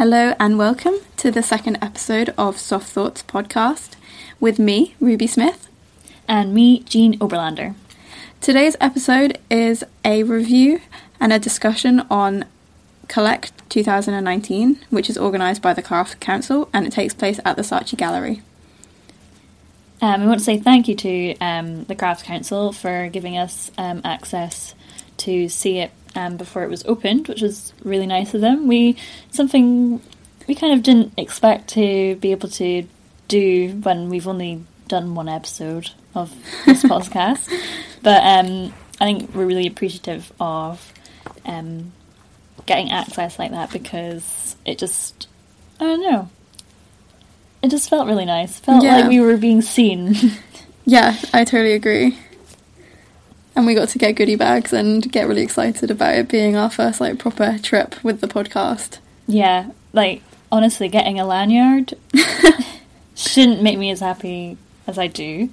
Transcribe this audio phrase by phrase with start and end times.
[0.00, 3.96] Hello and welcome to the second episode of Soft Thoughts podcast
[4.40, 5.68] with me, Ruby Smith.
[6.26, 7.74] And me, Jean Oberlander.
[8.40, 10.80] Today's episode is a review
[11.20, 12.46] and a discussion on
[13.08, 17.62] Collect 2019, which is organised by the Craft Council and it takes place at the
[17.62, 18.40] Saatchi Gallery.
[20.00, 23.70] Um, we want to say thank you to um, the Crafts Council for giving us
[23.76, 24.74] um, access
[25.18, 28.66] to see it um, before it was opened, which was really nice of them.
[28.66, 28.96] We
[29.30, 30.00] something
[30.48, 32.84] we kind of didn't expect to be able to
[33.28, 36.34] do when we've only done one episode of
[36.66, 37.48] this podcast,
[38.02, 40.92] but um, I think we're really appreciative of
[41.46, 41.92] um,
[42.66, 45.28] getting access like that because it just
[45.78, 46.28] I don't know.
[47.62, 48.58] It just felt really nice.
[48.58, 48.96] Felt Yeah.
[49.00, 50.14] like we were being seen.
[50.86, 52.18] Yeah, I totally agree.
[53.56, 56.70] And we got to get goodie bags and get really excited about it being our
[56.70, 58.98] first like proper trip with the podcast.
[59.26, 60.22] yeah, like
[60.52, 61.94] honestly, getting a lanyard
[63.14, 65.50] shouldn't make me as happy as I do,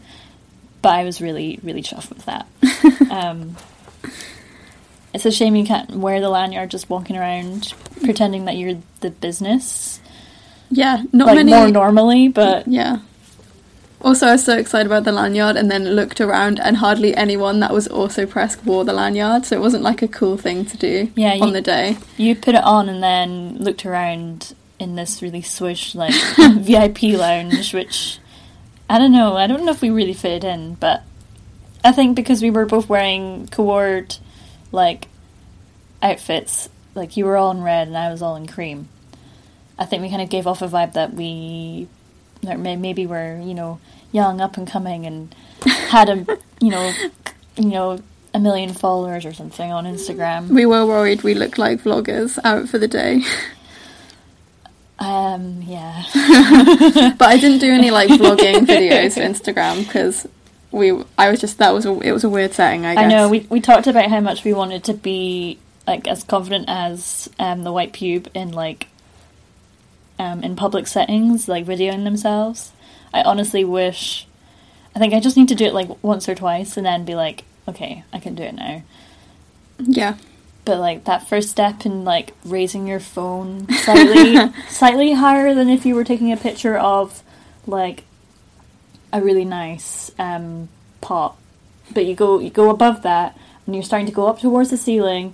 [0.81, 2.47] but I was really, really chuffed with that.
[3.11, 3.55] um,
[5.13, 9.09] it's a shame you can't wear the lanyard just walking around pretending that you're the
[9.09, 9.99] business,
[10.69, 12.99] Yeah, not like many more normally, but Yeah.
[14.07, 17.59] Also, I was so excited about the lanyard and then looked around, and hardly anyone
[17.59, 20.77] that was also press wore the lanyard, so it wasn't like a cool thing to
[20.77, 21.97] do Yeah, you- on the day.
[22.15, 27.73] You put it on and then looked around in this really swish like VIP lounge,
[27.73, 28.19] which
[28.89, 29.35] I don't know.
[29.35, 31.03] I don't know if we really fit in, but
[31.83, 34.15] I think because we were both wearing coord
[34.71, 35.09] like
[36.01, 38.87] outfits, like you were all in red and I was all in cream.
[39.77, 41.89] I think we kind of gave off a vibe that we,
[42.41, 45.33] maybe we're you know young, up and coming, and
[45.89, 46.25] had a
[46.59, 46.93] you know
[47.57, 47.99] you know
[48.33, 50.49] a million followers or something on Instagram.
[50.49, 53.21] We were worried we looked like vloggers out for the day,
[54.99, 56.03] Um, yeah.
[57.17, 60.27] but I didn't do any like vlogging videos for Instagram because
[60.71, 60.91] we.
[61.17, 62.85] I was just that was a, it was a weird setting.
[62.85, 63.03] I guess.
[63.03, 66.65] I know, we, we talked about how much we wanted to be, like, as confident
[66.67, 68.87] as um, the white pube in, like,
[70.19, 72.71] um, in public settings, like, videoing themselves.
[73.19, 74.27] I honestly wish,
[74.95, 77.15] I think I just need to do it, like, once or twice and then be
[77.15, 78.83] like, okay, I can do it now.
[79.79, 80.15] yeah,
[80.65, 84.37] But, like, that first step in, like, raising your phone slightly,
[84.69, 87.21] slightly higher than if you were taking a picture of,
[87.65, 88.03] like,
[89.13, 90.67] a really nice um,
[91.01, 91.37] pot,
[91.93, 94.75] but you go you go above that and you're starting to go up towards the
[94.77, 95.33] ceiling,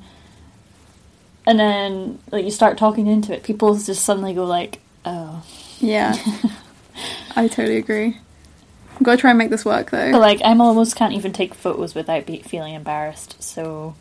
[1.45, 3.41] and then like you start talking into it.
[3.43, 5.43] People just suddenly go like, "Oh,"
[5.79, 6.15] yeah.
[7.35, 8.17] I totally agree.
[8.95, 10.11] I'm gonna try and make this work though.
[10.11, 13.41] but like I'm almost can't even take photos without be- feeling embarrassed.
[13.41, 13.95] So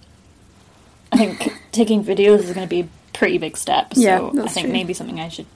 [1.11, 3.95] I think taking videos is going to be a pretty big step.
[3.95, 4.73] So Yeah, I think true.
[4.73, 5.47] maybe something I should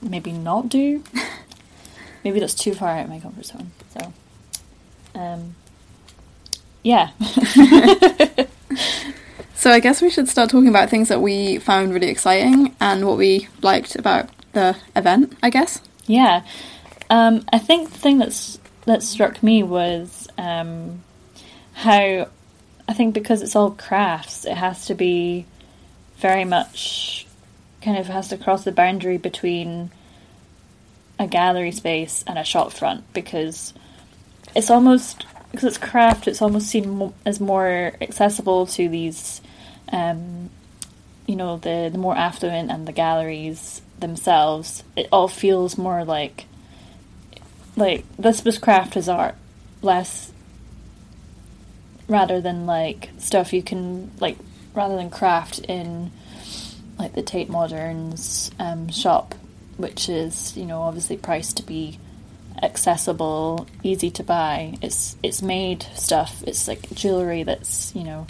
[0.00, 1.02] maybe not do.
[2.24, 3.70] maybe that's too far out of my comfort zone.
[3.98, 4.12] So,
[5.14, 5.54] um,
[6.82, 7.10] yeah.
[9.54, 13.04] So I guess we should start talking about things that we found really exciting and
[13.04, 15.36] what we liked about the event.
[15.42, 15.80] I guess.
[16.06, 16.42] Yeah,
[17.10, 21.02] um, I think the thing that's that struck me was um,
[21.74, 22.28] how
[22.88, 25.46] I think because it's all crafts, it has to be
[26.18, 27.26] very much
[27.82, 29.90] kind of has to cross the boundary between
[31.18, 33.72] a gallery space and a shop front because
[34.54, 36.28] it's almost because it's craft.
[36.28, 39.40] It's almost seen as more accessible to these,
[39.92, 40.50] um,
[41.26, 44.82] you know, the the more affluent and the galleries themselves.
[44.96, 46.46] It all feels more like
[47.78, 49.34] like this was craft as art,
[49.82, 50.32] less
[52.08, 54.36] rather than like stuff you can like
[54.74, 56.10] rather than craft in
[56.98, 59.34] like the Tate Modern's um, shop,
[59.76, 61.98] which is you know obviously priced to be
[62.62, 64.76] accessible, easy to buy.
[64.82, 66.42] It's it's made stuff.
[66.46, 68.26] It's like jewelry that's you know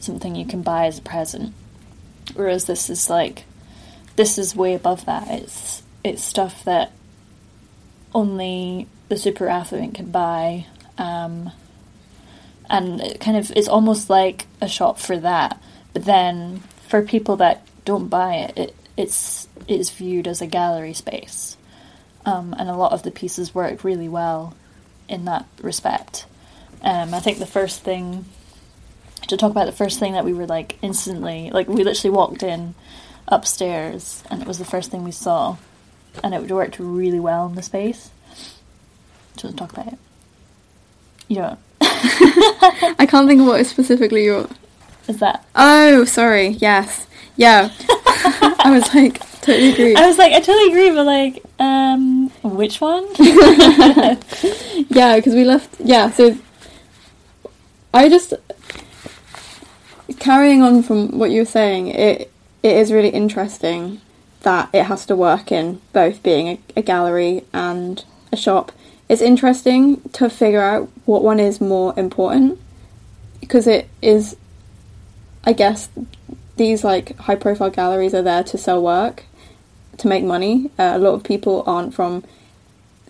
[0.00, 1.52] something you can buy as a present.
[2.34, 3.44] Whereas this is like
[4.16, 5.28] this is way above that.
[5.28, 6.92] It's it's stuff that
[8.14, 10.66] only the super affluent can buy.
[10.98, 11.50] Um,
[12.68, 15.60] and it kind of it's almost like a shop for that.
[15.92, 20.94] But then for people that don't buy it, it it's it's viewed as a gallery
[20.94, 21.56] space.
[22.24, 24.56] Um, and a lot of the pieces work really well
[25.08, 26.26] in that respect.
[26.82, 28.24] Um, I think the first thing
[29.28, 32.42] to talk about the first thing that we were like instantly like we literally walked
[32.42, 32.74] in
[33.26, 35.56] upstairs and it was the first thing we saw
[36.22, 38.10] and it worked really well in the space.
[39.42, 39.98] Want talk about it?
[41.28, 41.58] You don't.
[41.80, 44.48] I can't think of what specifically you're.
[45.08, 46.48] Is that Oh, sorry.
[46.48, 47.06] Yes.
[47.36, 47.70] Yeah.
[47.88, 49.94] I was like, totally agree.
[49.94, 53.06] I was like, I totally agree, but like, um, which one?
[54.88, 55.76] yeah, because we left.
[55.80, 56.36] Yeah, so
[57.94, 58.34] I just
[60.18, 61.88] carrying on from what you were saying.
[61.88, 62.32] It
[62.62, 64.00] it is really interesting
[64.46, 68.70] that it has to work in both being a, a gallery and a shop.
[69.08, 72.60] It's interesting to figure out what one is more important
[73.40, 74.36] because it is,
[75.42, 75.88] I guess,
[76.56, 79.24] these like high profile galleries are there to sell work
[79.96, 80.70] to make money.
[80.78, 82.22] Uh, a lot of people aren't from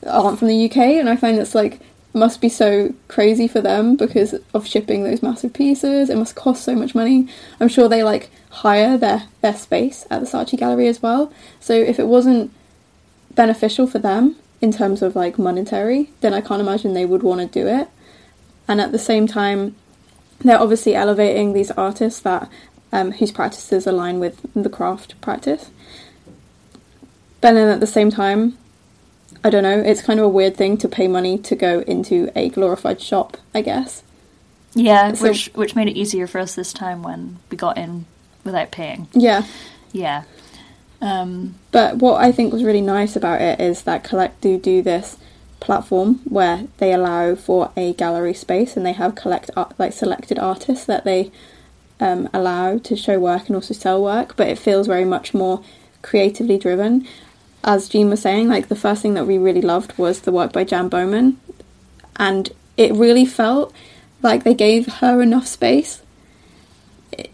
[0.07, 1.81] aren't from the UK, and I find it's like
[2.17, 6.09] must be so crazy for them because of shipping those massive pieces.
[6.09, 7.29] It must cost so much money.
[7.61, 11.33] I'm sure they like hire their their space at the Saatchi Gallery as well.
[11.61, 12.53] So if it wasn't
[13.35, 17.41] beneficial for them in terms of like monetary, then I can't imagine they would want
[17.41, 17.89] to do it.
[18.67, 19.77] And at the same time,
[20.41, 22.51] they're obviously elevating these artists that
[22.93, 25.71] um, whose practices align with the craft practice.
[27.41, 28.57] But then at the same time,
[29.47, 32.33] I don't know, it's kind of a weird thing to pay money to go into
[32.35, 34.03] a glorified shop, I guess.
[34.75, 38.07] Yeah, So- which which made it easier for us this time when we got in
[38.43, 39.07] without paying.
[39.13, 39.45] Yeah.
[39.93, 40.25] Yeah.
[41.01, 44.83] Um, But what I think was really nice about it is that Collect do do
[44.83, 45.17] this
[45.61, 50.41] platform where they allow for a gallery space and they have collect art, like selected
[50.41, 51.31] artists that they
[52.01, 54.35] um, allow to show work and also sell work.
[54.37, 55.63] But it feels very much more
[56.03, 57.07] creatively driven.
[57.67, 60.53] As Jean was saying, like the first thing that we really loved was the work
[60.53, 61.39] by Jan Bowman,
[62.17, 63.75] and it really felt
[64.23, 66.01] like they gave her enough space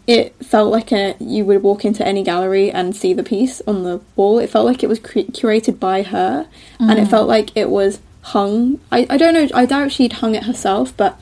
[0.07, 3.83] it- felt like a you would walk into any gallery and see the piece on
[3.83, 4.39] the wall.
[4.39, 6.47] It felt like it was cre- curated by her,
[6.79, 7.09] and it mm.
[7.09, 8.79] felt like it was hung.
[8.91, 9.47] I, I don't know.
[9.53, 11.19] I doubt she'd hung it herself, but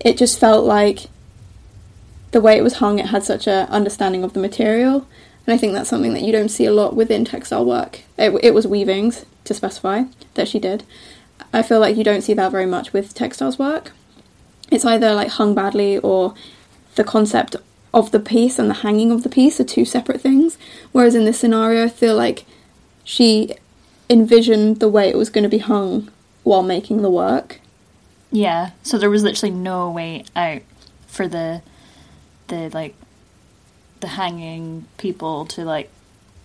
[0.00, 1.06] it just felt like
[2.30, 2.98] the way it was hung.
[2.98, 5.06] It had such a understanding of the material,
[5.46, 8.00] and I think that's something that you don't see a lot within textile work.
[8.16, 10.04] It, it was weavings to specify
[10.34, 10.84] that she did.
[11.52, 13.92] I feel like you don't see that very much with textiles work.
[14.70, 16.34] It's either like hung badly or
[16.94, 17.56] the concept
[17.92, 20.58] of the piece and the hanging of the piece are two separate things.
[20.92, 22.44] Whereas in this scenario, I feel like
[23.04, 23.54] she
[24.08, 26.10] envisioned the way it was going to be hung
[26.42, 27.60] while making the work.
[28.30, 28.70] yeah.
[28.82, 30.62] So there was literally no way out
[31.06, 31.62] for the
[32.48, 32.94] the like
[34.04, 35.90] the hanging people to like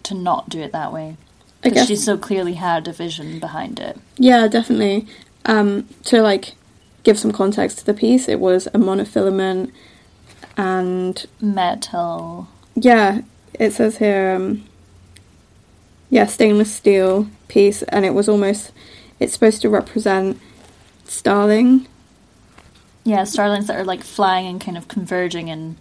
[0.03, 1.17] to not do it that way.
[1.61, 3.97] Because she so clearly had a vision behind it.
[4.17, 5.05] yeah, definitely.
[5.45, 6.53] Um, to like
[7.03, 9.71] give some context to the piece, it was a monofilament,
[10.55, 12.47] and Metal.
[12.75, 13.21] yeah,
[13.59, 14.63] it says here, um,
[16.09, 18.71] yeah, stainless steel piece, and it was almost,
[19.19, 20.39] it's supposed to represent
[21.05, 21.87] starling
[23.03, 25.75] Yeah, starlings that are like flying and kind of converging in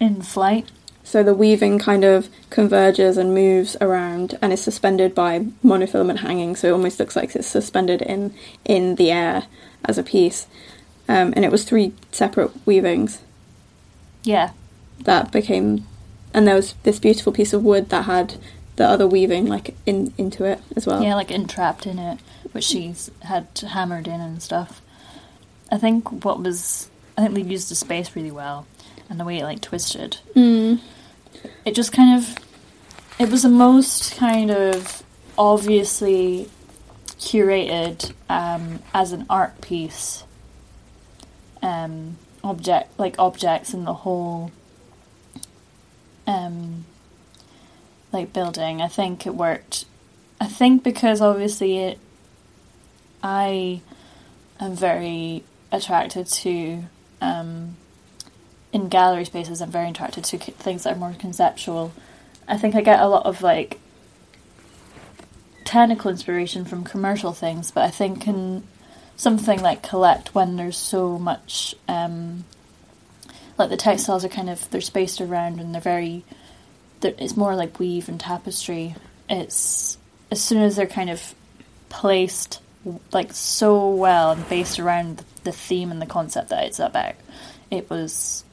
[0.00, 0.70] in flight.
[1.04, 6.54] So the weaving kind of converges and moves around and is suspended by monofilament hanging,
[6.54, 8.34] so it almost looks like it's suspended in
[8.64, 9.44] in the air
[9.86, 10.46] as a piece.
[11.08, 13.22] Um, and it was three separate weavings
[14.22, 14.50] Yeah.
[15.04, 15.86] that became,
[16.34, 18.34] and there was this beautiful piece of wood that had
[18.76, 21.02] the other weaving like in into it as well.
[21.02, 22.18] Yeah, like entrapped in it,
[22.52, 24.82] which she's had hammered in and stuff.
[25.72, 28.66] I think what was I think they used the space really well
[29.08, 30.18] and the way it like twisted.
[30.34, 30.80] Mm.
[31.64, 32.36] It just kind of
[33.18, 35.02] it was the most kind of
[35.36, 36.48] obviously
[37.18, 40.24] curated um, as an art piece
[41.62, 44.52] um, object like objects in the whole
[46.26, 46.84] um,
[48.12, 48.80] like building.
[48.80, 49.84] I think it worked.
[50.40, 51.98] I think because obviously it,
[53.22, 53.80] I
[54.60, 55.42] am very
[55.72, 56.84] attracted to
[57.20, 57.76] um,
[58.72, 59.60] in gallery spaces.
[59.60, 61.92] I'm very attracted to things that are more conceptual.
[62.46, 63.78] I think I get a lot of like
[65.64, 68.62] technical inspiration from commercial things, but I think in
[69.16, 72.44] something like collect when there's so much um,
[73.58, 76.24] like the textiles are kind of they're spaced around and they're very
[77.00, 78.94] they're, it's more like weave and tapestry
[79.28, 79.98] it's
[80.30, 81.34] as soon as they're kind of
[81.88, 82.60] placed
[83.12, 87.14] like so well and based around the theme and the concept that it's about
[87.70, 88.44] it was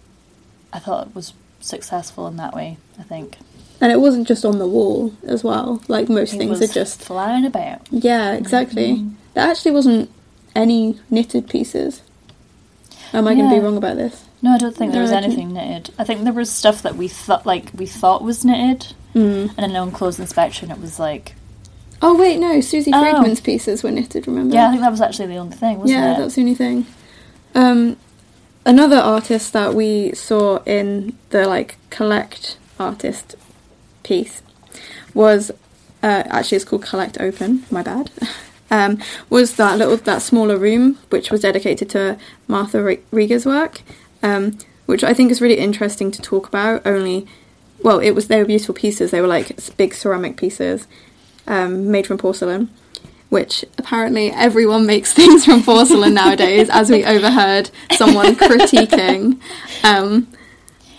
[0.75, 3.37] i thought it was successful in that way i think
[3.81, 5.81] And it wasn't just on the wall as well.
[5.95, 8.89] Like most it things are just flying about yeah, exactly.
[8.93, 9.15] Mm-hmm.
[9.33, 10.09] There actually wasn't
[10.55, 12.01] any knitted pieces.
[13.13, 14.23] Am I going to be wrong about this?
[14.41, 17.07] no i don't think there was anything knitted i think there was stuff that we
[17.07, 19.47] thought like we thought was knitted Mm.
[19.57, 21.35] and then on close inspection it was like
[22.01, 22.59] Oh wait, no.
[22.61, 22.99] Susie Oh.
[23.01, 24.27] Freeman's pieces were knitted.
[24.27, 24.53] Remember?
[24.53, 26.01] yeah i think that was actually the only thing wasn't it?
[26.01, 26.85] yeah, it that's the only thing.
[27.55, 27.97] Um,
[28.65, 33.35] another artist that we saw in the like collect artist
[34.03, 34.41] piece
[35.13, 35.51] was
[36.03, 37.63] uh, actually it's called Collect Open.
[37.71, 38.11] My bad.
[38.71, 38.97] Um,
[39.29, 42.17] was that little that smaller room which was dedicated to
[42.47, 43.83] Martha Rieger's work,
[44.23, 44.57] um,
[44.87, 46.85] which I think is really interesting to talk about.
[46.85, 47.27] Only,
[47.83, 49.11] well, it was they were beautiful pieces.
[49.11, 50.87] They were like big ceramic pieces
[51.45, 52.71] um, made from porcelain,
[53.35, 59.41] which apparently everyone makes things from porcelain nowadays, as we overheard someone critiquing.
[59.83, 60.27] Um,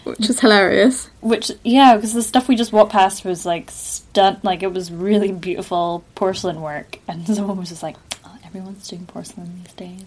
[0.04, 1.08] which is hilarious.
[1.22, 4.92] Which yeah, because the stuff we just walked past was like stunt, like it was
[4.92, 10.04] really beautiful porcelain work, and someone was just like, oh, "Everyone's doing porcelain these days."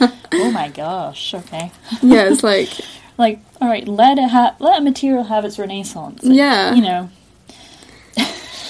[0.00, 1.34] Like, oh my gosh!
[1.34, 1.70] Okay.
[2.00, 2.70] Yeah, it's like
[3.18, 6.24] like all right, let it have let a material have its renaissance.
[6.24, 7.10] Like, yeah, you know.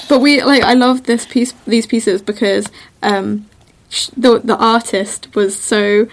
[0.08, 2.68] But we like I love this piece, these pieces because
[3.02, 3.46] um,
[3.88, 6.08] sh- the the artist was so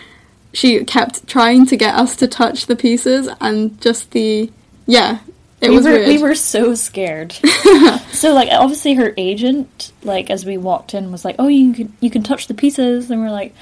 [0.54, 4.52] she kept trying to get us to touch the pieces and just the
[4.86, 5.20] yeah
[5.62, 6.08] it we was were, weird.
[6.08, 7.36] we were so scared.
[8.12, 11.94] So like obviously her agent like as we walked in was like oh you can
[12.00, 13.54] you can touch the pieces and we're like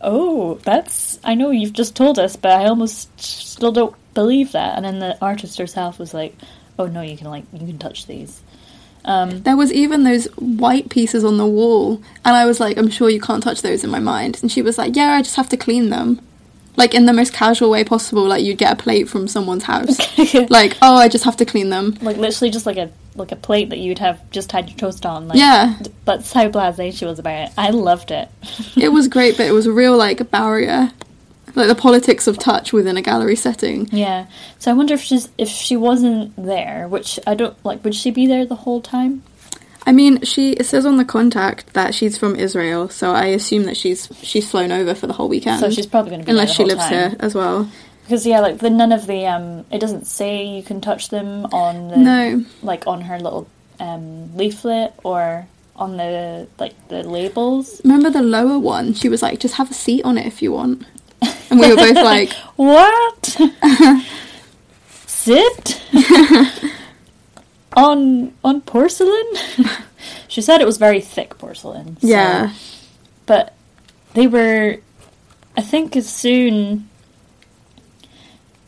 [0.00, 4.76] oh that's i know you've just told us but i almost still don't believe that.
[4.76, 6.34] And then the artist herself was like
[6.80, 8.42] oh no you can like you can touch these
[9.04, 12.90] um, there was even those white pieces on the wall, and I was like, "I'm
[12.90, 15.36] sure you can't touch those in my mind." And she was like, "Yeah, I just
[15.36, 16.20] have to clean them."
[16.76, 19.98] like in the most casual way possible like you'd get a plate from someone's house.
[20.48, 21.96] Like oh i just have to clean them.
[22.00, 25.04] Like literally just like a like a plate that you'd have just had your toast
[25.04, 25.78] on like, yeah.
[26.06, 27.54] that's how blasé she was about it.
[27.58, 28.28] I loved it.
[28.76, 30.90] It was great but it was a real like barrier
[31.54, 34.26] like the politics of touch within a gallery setting yeah
[34.58, 38.10] so i wonder if she's if she wasn't there which i don't like would she
[38.10, 39.22] be there the whole time
[39.84, 43.64] I mean, she it says on the contact that she's from Israel, so I assume
[43.64, 45.60] that she's she's flown over for the whole weekend.
[45.60, 46.92] So she's probably going to be unless she lives time.
[46.92, 47.68] here as well.
[48.04, 51.46] Because yeah, like the none of the um, it doesn't say you can touch them
[51.46, 53.48] on the no like on her little
[53.80, 57.80] um leaflet or on the like the labels.
[57.82, 58.94] Remember the lower one?
[58.94, 60.86] She was like, just have a seat on it if you want,
[61.52, 63.36] and we were both like, what?
[65.06, 65.82] Sit
[67.74, 69.24] on on porcelain.
[70.28, 71.98] she said it was very thick porcelain.
[72.00, 72.54] So, yeah,
[73.26, 73.54] but
[74.14, 74.78] they were.
[75.56, 76.88] I think as soon.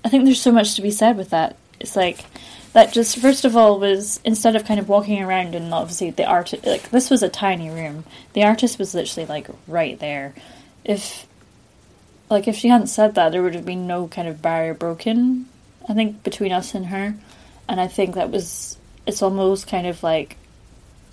[0.04, 1.56] I think there's so much to be said with that.
[1.80, 2.26] It's like
[2.74, 2.92] that.
[2.92, 6.52] Just first of all, was instead of kind of walking around and obviously the art
[6.64, 8.04] like this was a tiny room.
[8.34, 10.34] The artist was literally like right there.
[10.84, 11.26] If
[12.30, 15.46] like if she hadn't said that, there would have been no kind of barrier broken.
[15.88, 17.14] I think between us and her,
[17.68, 20.36] and I think that was it's almost kind of like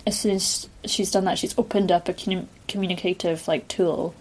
[0.06, 2.14] as soon as she's done that, she's opened up a
[2.66, 4.14] communicative like tool,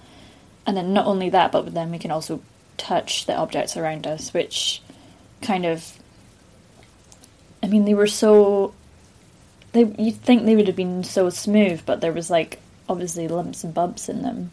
[0.66, 2.42] and then not only that, but then we can also
[2.78, 4.82] touch the objects around us, which
[5.42, 5.98] kind of.
[7.64, 8.74] I mean, they were so.
[9.72, 13.64] They you'd think they would have been so smooth, but there was like obviously lumps
[13.64, 14.52] and bumps in them,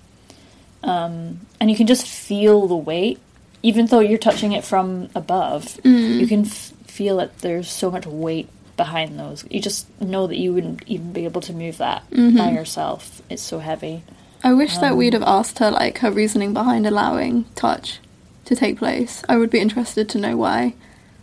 [0.82, 3.18] um, and you can just feel the weight,
[3.62, 5.64] even though you're touching it from above.
[5.85, 6.20] Mm.
[6.20, 9.44] You can f- feel that there's so much weight behind those.
[9.50, 12.37] You just know that you wouldn't even be able to move that mm-hmm.
[12.37, 13.20] by yourself.
[13.28, 14.02] It's so heavy.
[14.42, 17.99] I wish um, that we'd have asked her like her reasoning behind allowing touch
[18.44, 19.23] to take place.
[19.28, 20.75] I would be interested to know why.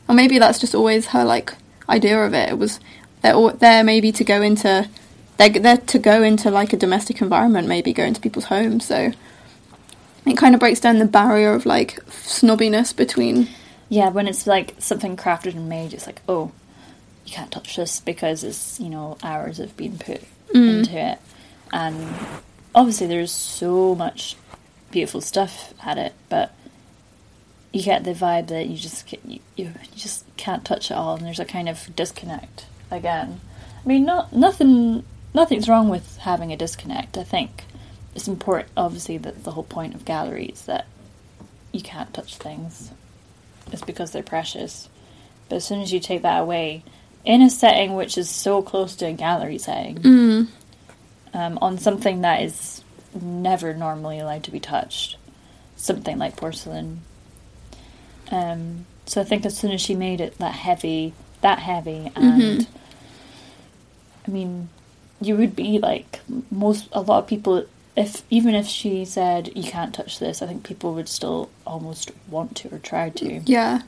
[0.07, 1.53] Or maybe that's just always her like
[1.89, 2.49] idea of it.
[2.49, 2.79] It was
[3.21, 4.87] they're there maybe to go into
[5.37, 8.85] they're there to go into like a domestic environment, maybe go into people's homes.
[8.85, 9.11] So
[10.25, 13.47] it kind of breaks down the barrier of like snobbiness between.
[13.89, 16.51] Yeah, when it's like something crafted and made, it's like oh,
[17.25, 20.79] you can't touch this because it's you know hours have been put mm.
[20.79, 21.19] into it,
[21.71, 22.07] and
[22.73, 24.35] obviously there's so much
[24.91, 26.53] beautiful stuff at it, but
[27.71, 31.25] you get the vibe that you just you, you just can't touch it all, and
[31.25, 33.41] there's a kind of disconnect again.
[33.83, 35.03] I mean, not nothing
[35.33, 37.17] nothing's wrong with having a disconnect.
[37.17, 37.65] I think
[38.15, 40.87] it's important, obviously, that the whole point of galleries that
[41.71, 42.91] you can't touch things.
[43.71, 44.89] It's because they're precious.
[45.49, 46.83] But as soon as you take that away,
[47.25, 50.47] in a setting which is so close to a gallery setting, mm.
[51.33, 52.83] um, on something that is
[53.19, 55.17] never normally allowed to be touched,
[55.75, 57.01] something like porcelain.
[58.31, 62.41] Um, so I think as soon as she made it that heavy, that heavy, and
[62.41, 62.77] mm-hmm.
[64.27, 64.69] I mean,
[65.21, 67.65] you would be like most a lot of people.
[67.95, 72.11] If even if she said you can't touch this, I think people would still almost
[72.29, 73.41] want to or try to.
[73.45, 73.81] Yeah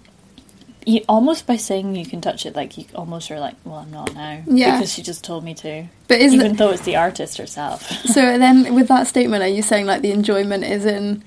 [0.88, 3.92] you almost by saying you can touch it, like you almost are like, well, I'm
[3.92, 5.86] not now, yeah, because she just told me to.
[6.08, 7.84] But even though it's the artist herself.
[8.06, 11.24] so then, with that statement, are you saying like the enjoyment is in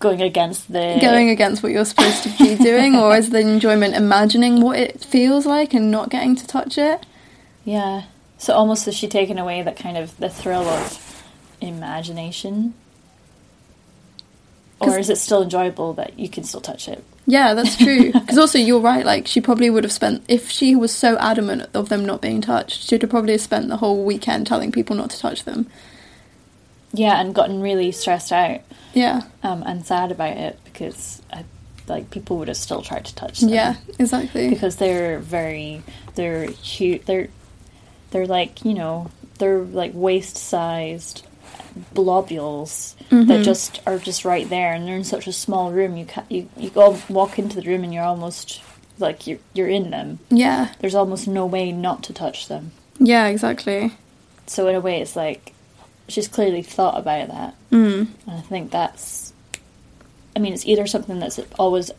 [0.00, 3.94] going against the going against what you're supposed to be doing, or is the enjoyment
[3.94, 7.06] imagining what it feels like and not getting to touch it?
[7.64, 8.06] Yeah.
[8.36, 11.01] So almost is she taking away that kind of the thrill of
[11.68, 12.74] imagination?
[14.80, 17.04] Or is it still enjoyable that you can still touch it?
[17.24, 18.10] Yeah, that's true.
[18.12, 19.06] Because also, you're right.
[19.06, 22.40] Like, she probably would have spent if she was so adamant of them not being
[22.40, 22.82] touched.
[22.88, 25.68] She'd have probably spent the whole weekend telling people not to touch them.
[26.92, 28.60] Yeah, and gotten really stressed out
[28.92, 31.44] Yeah, um, and sad about it because I,
[31.88, 33.48] like people would have still tried to touch them.
[33.50, 34.50] yeah, exactly.
[34.50, 35.82] because they're very
[36.16, 37.04] they're huge.
[37.06, 37.28] They're
[38.10, 41.24] they're like you know they're like waist sized
[41.94, 43.44] blobules that Mhm.
[43.44, 45.96] just are just right there, and they're in such a small room.
[45.96, 48.60] You can you you go walk into the room and you're almost
[48.98, 50.18] like you're you're in them.
[50.30, 52.72] Yeah, There's almost no way not to touch them.
[52.98, 53.92] yeah, exactly.
[54.46, 55.52] So in a way, it's like
[56.08, 58.08] she's clearly thought about that, Mm.
[58.26, 59.32] and I think that's.
[60.34, 61.90] I mean, it's either something that's always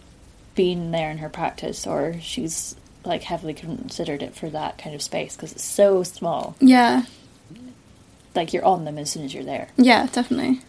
[0.55, 2.75] been there in her practice, or she's
[3.05, 6.55] like heavily considered it for that kind of space because it's so small.
[6.61, 7.03] Yeah,
[8.35, 9.69] Like you're on them as soon as you're there.
[9.77, 10.61] yeah, definitely.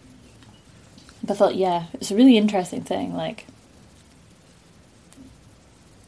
[1.23, 3.14] But I thought, yeah, it's a really interesting thing.
[3.16, 3.47] Like,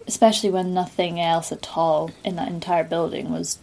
[0.06, 3.58] especially when nothing else at all in that entire building was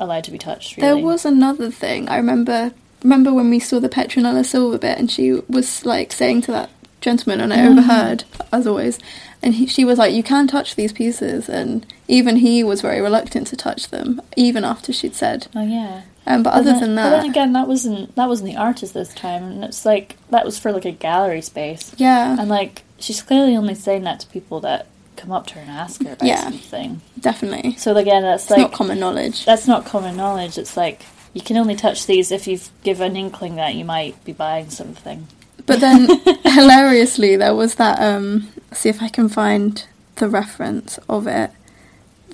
[0.00, 0.76] allowed to be touched.
[0.76, 0.88] Really.
[0.88, 2.08] There was another thing.
[2.08, 2.72] I remember.
[3.02, 6.70] Remember when we saw the Petronella Silver bit, and she was like saying to that
[7.00, 7.70] gentleman, and I Mhm.
[7.72, 8.98] overheard, as always,
[9.42, 13.00] and he, she was like, "You can touch these pieces," and even he was very
[13.00, 15.46] reluctant to touch them, even after she'd said.
[15.54, 16.02] Oh yeah.
[16.28, 18.94] Um, but other then- than that, but then again, that wasn't that wasn't the artist
[18.94, 22.82] this time, and it's like that was for like a gallery space, yeah, and like
[22.98, 26.12] she's clearly only saying that to people that come up to her and ask her
[26.12, 26.42] about Yeah.
[26.42, 27.00] something.
[27.20, 29.44] definitely, So again, that's it's like not common knowledge.
[29.44, 30.58] that's not common knowledge.
[30.58, 34.22] It's like you can only touch these if you've given an inkling that you might
[34.24, 35.28] be buying something.
[35.64, 36.08] But then,
[36.44, 38.00] hilariously, there was that.
[38.00, 39.84] Um, see if I can find
[40.16, 41.50] the reference of it.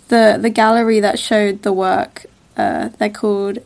[0.08, 2.26] The the gallery that showed the work.
[2.56, 3.58] Uh, they're called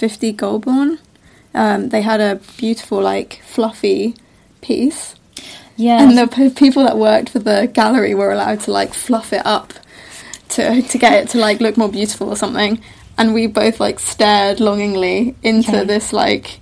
[0.00, 0.98] Fifty Goulburn.
[1.54, 4.14] Um, they had a beautiful, like, fluffy
[4.62, 5.14] piece,
[5.76, 9.32] Yeah, and the p- people that worked for the gallery were allowed to like fluff
[9.32, 9.74] it up
[10.50, 12.80] to to get it to like look more beautiful or something.
[13.18, 15.84] And we both like stared longingly into Okay.
[15.84, 16.60] this like.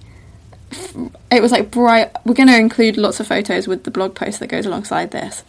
[0.73, 0.97] f-
[1.31, 2.11] It was like bright.
[2.25, 5.45] We're going to include lots of photos with the blog post that goes alongside this.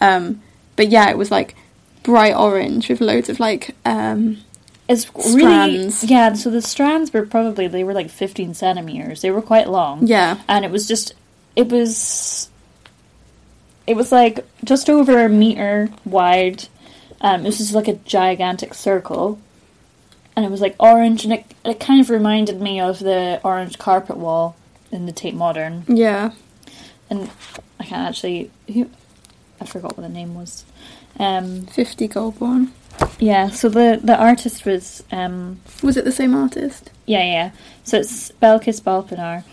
[0.00, 0.40] Um,
[0.76, 1.54] but yeah, it was like
[2.02, 4.38] bright orange with loads of like um,
[4.88, 6.02] it's strands.
[6.02, 6.32] really yeah.
[6.34, 9.22] So the strands were probably they were like fifteen centimeters.
[9.22, 10.06] They were quite long.
[10.06, 11.14] yeah, and it was just
[11.56, 12.50] it was
[13.86, 16.68] it was like just over a meter wide
[17.20, 19.38] um it was just like a gigantic circle
[20.34, 23.78] and it was like orange and it, it kind of reminded me of the orange
[23.78, 24.56] carpet wall
[24.92, 26.32] in the Tate Modern yeah,
[27.08, 27.30] and
[27.80, 28.90] I can't actually who
[29.60, 30.64] I forgot what the name was
[31.18, 32.72] um fifty Goulburn.
[33.18, 36.90] Yeah so the the artist was um Was it the same artist?
[37.06, 37.50] Yeah, yeah.
[37.84, 39.44] So it's Belkis Balpinar,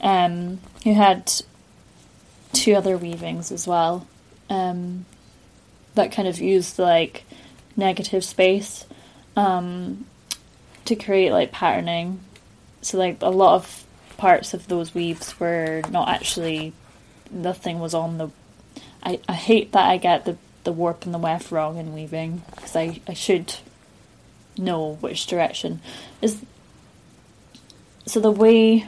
[0.00, 1.32] um, who had
[2.52, 4.06] two other weavings as well,
[4.50, 5.06] um,
[5.94, 7.24] that kind of used like
[7.76, 8.84] negative space
[9.36, 10.04] um,
[10.84, 12.20] to create like patterning.
[12.82, 13.84] So like a lot of
[14.18, 16.72] parts of those weaves were not actually
[17.30, 18.30] nothing was on the.
[19.02, 20.36] I, I hate that I get the
[20.68, 23.54] the warp and the weft wrong in weaving because I I should
[24.58, 25.80] know which direction.
[26.20, 26.44] Is
[28.04, 28.86] so the way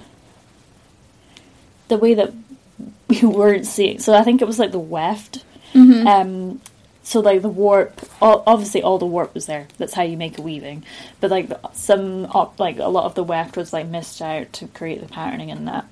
[1.89, 2.35] the way that
[3.09, 5.43] we weren't seeing so i think it was like the weft.
[5.73, 6.07] Mm-hmm.
[6.07, 6.61] um
[7.03, 9.67] so like the warp all, obviously all the warp was there.
[9.79, 10.85] That's how you make a weaving.
[11.21, 12.25] But like some
[12.59, 15.67] like a lot of the weft was like missed out to create the patterning and
[15.67, 15.87] that.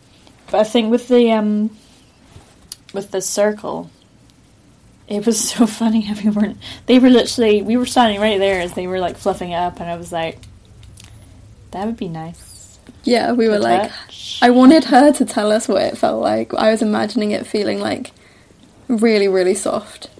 [0.50, 1.70] But i think with the um
[2.92, 3.90] with the circle
[5.08, 8.60] it was so funny how we weren't they were literally we were standing right there
[8.60, 10.38] as they were like fluffing it up and i was like
[11.70, 12.48] that would be nice
[13.04, 16.52] yeah, we were like, touch." I wanted her to tell us what it felt like.
[16.54, 18.12] I was imagining it feeling like
[18.86, 20.10] really, really soft.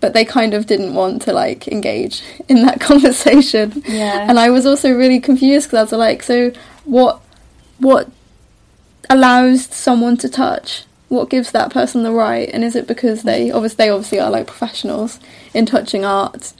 [0.00, 3.82] But they kind of didn't want to like engage in that conversation.
[3.86, 4.26] Yeah.
[4.28, 6.52] And I was also really confused because I was like, so
[6.84, 7.20] what
[7.78, 8.10] what
[9.08, 10.84] allows someone to touch?
[11.08, 12.48] What gives that person the right?
[12.52, 15.18] And is it because they obviously they obviously are like professionals
[15.54, 16.52] in touching art?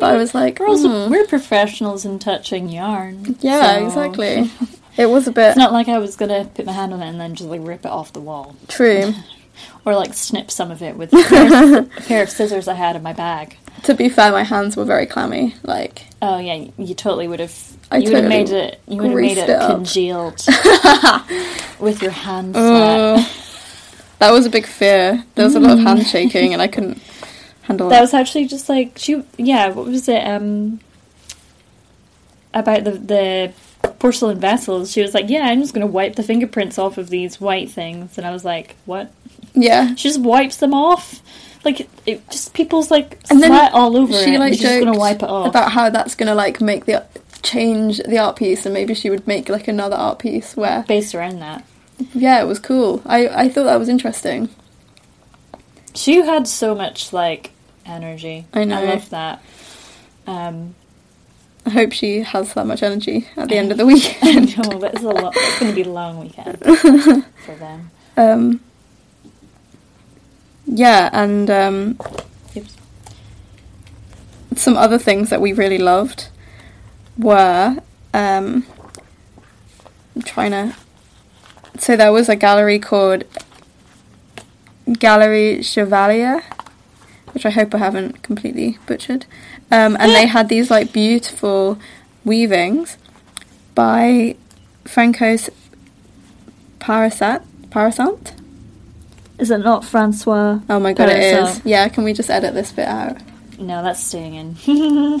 [0.00, 1.10] But I was like, We're also hmm.
[1.10, 3.36] we're professionals in touching yarn.
[3.40, 4.50] yeah, so exactly.
[4.96, 7.08] It was a bit It's not like I was gonna put my hand on it
[7.08, 9.12] and then just like rip it off the wall, true.
[9.84, 12.74] or like snip some of it with a pair, of, a pair of scissors I
[12.74, 13.56] had in my bag.
[13.84, 15.54] To be fair, my hands were very clammy.
[15.62, 17.76] Like, Oh yeah, you totally would have.
[17.90, 18.80] I You would have made it.
[18.88, 20.44] You would have made it, it congealed
[21.78, 22.56] with your hands.
[22.58, 23.16] oh,
[24.18, 25.24] that was a big fear.
[25.34, 27.00] There was a lot of handshaking, and I couldn't
[27.62, 28.00] handle That that.
[28.02, 29.22] was actually just like she.
[29.36, 30.24] Yeah, what was it?
[30.26, 30.80] Um,
[32.54, 33.52] about the the
[33.98, 37.10] porcelain vessels, she was like, "Yeah, I'm just going to wipe the fingerprints off of
[37.10, 39.12] these white things," and I was like, "What?"
[39.54, 39.94] Yeah.
[39.94, 41.20] She just wipes them off.
[41.64, 44.38] Like it, it just people's like And then sweat all over she it.
[44.38, 45.48] like she's just gonna wipe it off.
[45.48, 47.04] about how that's gonna like make the
[47.42, 51.14] change the art piece, and maybe she would make like another art piece where based
[51.14, 51.64] around that.
[52.14, 53.02] Yeah, it was cool.
[53.06, 54.48] I I thought that was interesting.
[55.94, 57.52] She had so much like
[57.84, 58.46] energy.
[58.52, 58.78] I know.
[58.80, 59.42] I love that.
[60.26, 60.74] Um,
[61.66, 64.56] I hope she has that much energy at the end of the I weekend.
[64.58, 65.34] know, but it's a lot.
[65.36, 66.58] It's going to be a long weekend
[67.44, 67.90] for them.
[68.16, 68.60] um,
[70.66, 71.98] yeah, and um,
[74.54, 76.28] some other things that we really loved
[77.18, 77.76] were
[78.14, 78.64] um,
[80.14, 80.74] I'm trying to.
[81.78, 83.24] So there was a gallery called
[84.92, 86.42] Gallery Chevalier,
[87.32, 89.26] which I hope I haven't completely butchered.
[89.70, 91.78] Um, and they had these like beautiful
[92.24, 92.98] weavings
[93.74, 94.36] by
[94.84, 95.50] Francos
[96.80, 97.44] Parasat.
[97.70, 98.32] Parasant?
[99.38, 100.60] Is it not Francois?
[100.68, 101.60] Oh my god, it is.
[101.64, 103.18] Yeah, can we just edit this bit out?
[103.58, 104.54] No, that's staying in.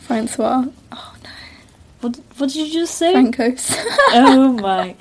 [0.00, 0.66] Francois.
[2.02, 3.14] What, what did you just say?
[3.14, 3.74] Francos.
[4.12, 4.94] oh my.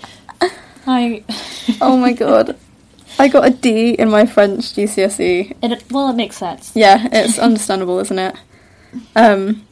[0.87, 1.23] I.
[1.81, 2.57] oh my god.
[3.19, 5.55] I got a D in my French GCSE.
[5.61, 6.71] It, well, it makes sense.
[6.73, 8.35] Yeah, it's understandable, isn't it?
[9.15, 9.67] Um,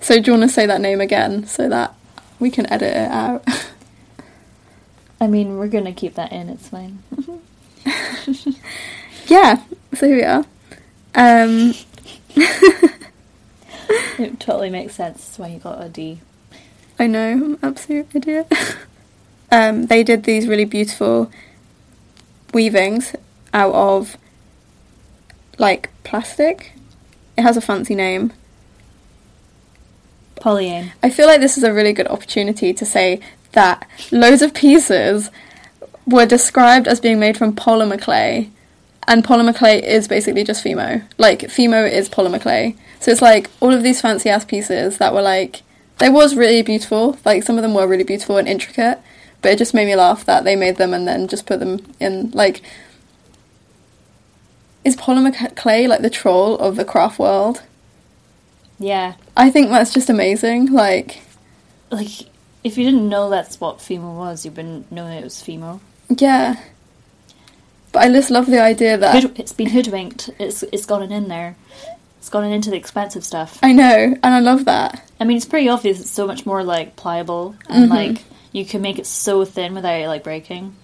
[0.00, 1.94] so do you want to say that name again so that
[2.38, 3.46] we can edit it out?
[5.20, 6.48] I mean, we're gonna keep that in.
[6.48, 7.02] It's fine.
[9.26, 9.62] yeah,
[9.94, 10.44] so here we are.
[11.14, 11.74] Um,
[14.20, 15.38] It totally makes sense.
[15.38, 16.20] Why you got a D.
[17.00, 18.52] I know, I'm an absolute idiot.
[19.50, 21.32] um, they did these really beautiful
[22.52, 23.16] weavings
[23.54, 24.18] out of
[25.56, 26.74] like plastic.
[27.38, 28.34] It has a fancy name.
[30.36, 30.92] Polyane.
[31.02, 33.20] I feel like this is a really good opportunity to say
[33.52, 35.30] that loads of pieces
[36.06, 38.50] were described as being made from polymer clay,
[39.08, 41.02] and polymer clay is basically just Fimo.
[41.16, 42.76] Like, Fimo is polymer clay.
[43.00, 45.62] So it's like all of these fancy ass pieces that were like,
[46.00, 47.16] they was really beautiful.
[47.24, 48.98] Like, some of them were really beautiful and intricate,
[49.42, 51.80] but it just made me laugh that they made them and then just put them
[52.00, 52.62] in, like,
[54.84, 57.62] is polymer clay like the troll of the craft world?
[58.78, 59.14] Yeah.
[59.36, 60.72] I think that's just amazing.
[60.72, 61.20] Like,
[61.90, 62.08] Like,
[62.64, 65.80] if you didn't know that's what Fimo was, you wouldn't know it was Fimo.
[66.08, 66.56] Yeah.
[67.92, 70.30] But I just love the idea that Hood- it's been hoodwinked.
[70.38, 71.56] It's it's gone in there.
[72.30, 73.58] It's gone into the expensive stuff.
[73.60, 73.82] I know,
[74.22, 75.02] and I love that.
[75.18, 76.00] I mean, it's pretty obvious.
[76.00, 77.90] It's so much more like pliable and Mhm.
[77.90, 80.76] like you can make it so thin without it like breaking.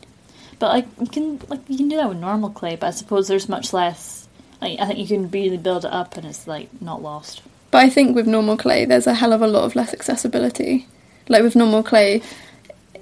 [0.59, 2.75] But like you can like you can do that with normal clay.
[2.75, 4.27] But I suppose there's much less.
[4.61, 7.43] Like I think you can really build it up and it's like not lost.
[7.71, 10.89] But I think with normal clay, there's a hell of a lot of less accessibility.
[11.29, 12.23] Like with normal clay, It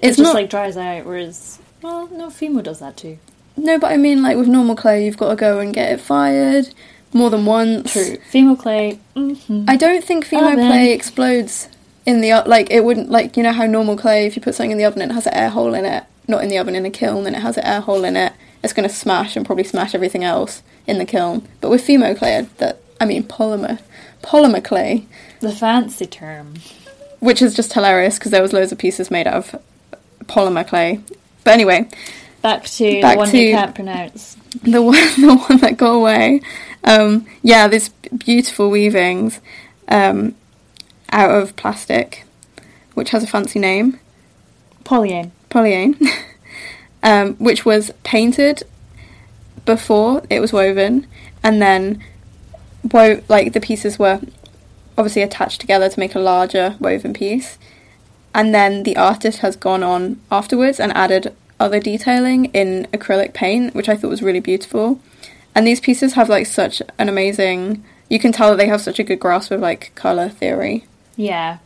[0.03, 1.07] it's just not like dries out.
[1.07, 3.17] Whereas well, no, Fimo does that too.
[3.57, 6.01] no, but I mean like with normal clay, you've got to go and get it
[6.03, 6.69] fired
[7.15, 7.93] more than once.
[7.93, 8.19] True.
[8.31, 8.99] Fimo clay.
[9.15, 10.67] hmm I don't think Fimo Oven.
[10.67, 11.69] clay explodes
[12.05, 14.73] in the like it wouldn't like you know how normal clay if you put something
[14.73, 16.75] in the oven and it has an air hole in it, not in the oven
[16.75, 19.37] in a kiln and it has an air hole in it, it's going to smash
[19.37, 21.47] and probably smash everything else in the kiln.
[21.63, 23.81] But with Fimo clay, that I mean polymer,
[24.23, 25.07] polymer clay,
[25.41, 26.55] The fancy term.
[27.21, 29.63] which is just hilarious because there was loads of pieces made out of
[30.27, 31.01] polymer clay.
[31.45, 31.89] But anyway,
[32.45, 34.37] Back to Back the one to- you can't pronounce.
[34.63, 36.43] the one the one that got away.
[36.85, 39.41] Um, yeah, these beautiful weavings
[39.89, 40.35] um,
[41.11, 42.25] out of plastic,
[42.93, 43.99] which has a fancy name,
[44.85, 45.31] Polyane.
[45.51, 45.97] polyane,
[47.03, 48.63] um, which was painted
[49.65, 51.07] before it was woven,
[51.43, 52.05] and then
[52.93, 54.21] wo- like the pieces were
[54.99, 57.57] obviously attached together to make a larger woven piece.
[58.35, 63.75] And then the artist has gone on afterwards and added other detailing in acrylic paint,
[63.75, 65.01] which I thought was really beautiful.
[65.55, 67.83] And these pieces have like such an amazing.
[68.11, 70.85] You can tell that they have such a good grasp of like color theory
[71.17, 71.59] Yeah.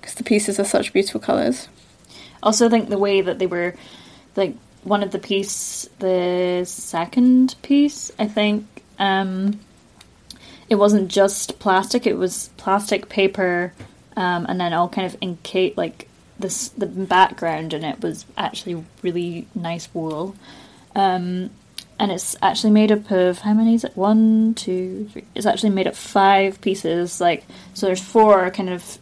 [0.00, 1.68] because the pieces are such beautiful colors.
[2.42, 3.74] Also, I think the way that they were,
[4.36, 8.66] like one of the piece, the second piece, I think,
[8.98, 9.58] um,
[10.68, 13.72] it wasn't just plastic; it was plastic paper,
[14.16, 16.68] um, and then all kind of encase like this.
[16.68, 20.34] The background in it was actually really nice wool,
[20.94, 21.50] um,
[21.98, 23.96] and it's actually made up of how many is it?
[23.96, 25.24] One, two, three.
[25.34, 27.20] It's actually made up five pieces.
[27.20, 27.44] Like
[27.74, 28.98] so, there's four kind of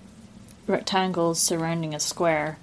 [0.67, 2.59] rectangles surrounding a square.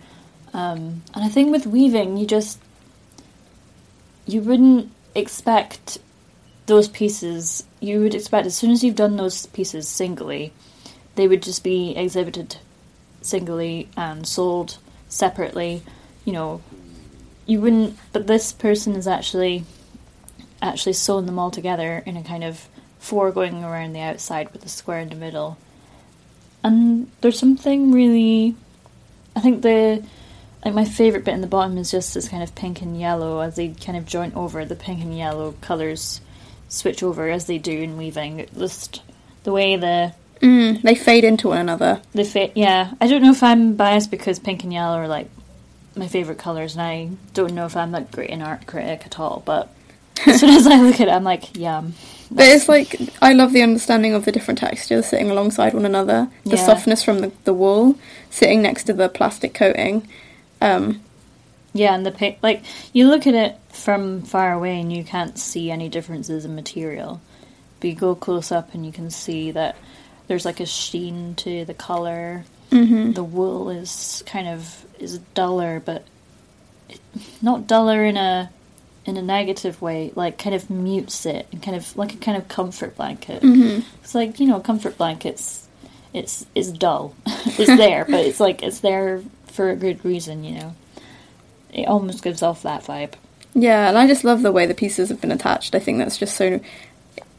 [0.54, 2.60] Um, and I think with weaving, you just
[4.26, 5.98] you wouldn't expect
[6.66, 7.64] those pieces.
[7.80, 10.54] You would expect as soon as you've done those pieces singly,
[11.16, 12.58] they would just be exhibited
[13.22, 14.78] singly and sold
[15.10, 15.84] separately.
[16.26, 16.62] You know,
[17.46, 17.98] you wouldn't.
[18.12, 19.64] But this person is actually
[20.62, 22.68] actually sewn them all together in a kind of
[23.00, 25.58] four going around the outside with a square in the middle.
[26.64, 28.56] And there's something really.
[29.36, 30.04] I think the
[30.64, 33.40] like my favorite bit in the bottom is just this kind of pink and yellow
[33.40, 36.22] as they kind of join over the pink and yellow colors
[36.70, 39.02] switch over as they do in weaving just
[39.44, 42.02] the way the Mm, they fade into one another.
[42.14, 45.30] the fit yeah i don't know if i'm biased because pink and yellow are like
[45.96, 49.20] my favorite colors and i don't know if i'm that great an art critic at
[49.20, 49.70] all but
[50.28, 51.94] as soon as i look at it i'm like yum
[52.32, 56.30] But it's like I love the understanding of the different textures sitting alongside one another.
[56.46, 56.66] The Yeah.
[56.66, 57.96] softness from the, the wool
[58.30, 60.08] sitting next to the plastic coating.
[60.62, 61.02] Um,
[61.74, 65.38] Yeah, and the pic, like you look at it from far away and you can't
[65.38, 67.20] see any differences in material,
[67.82, 69.76] but you go close up and you can see that
[70.32, 72.46] there's like a sheen to the color.
[72.72, 73.14] mhm.
[73.14, 76.06] The wool is kind of is duller, but
[76.88, 77.02] it,
[77.42, 78.50] not duller in a
[79.06, 80.14] in a negative way.
[80.16, 83.42] Like kind of mutes it and kind of like a kind of comfort blanket.
[83.44, 83.84] Mhm.
[84.02, 85.68] It's like you know, comfort blankets.
[86.14, 87.14] It's it's dull.
[87.26, 90.46] it's there, but it's like it's there for a good reason.
[90.46, 90.76] You know,
[91.74, 93.16] it almost gives off that vibe.
[93.54, 95.76] Yeah, and I just love the way the pieces have been attached.
[95.76, 96.62] I think that's just so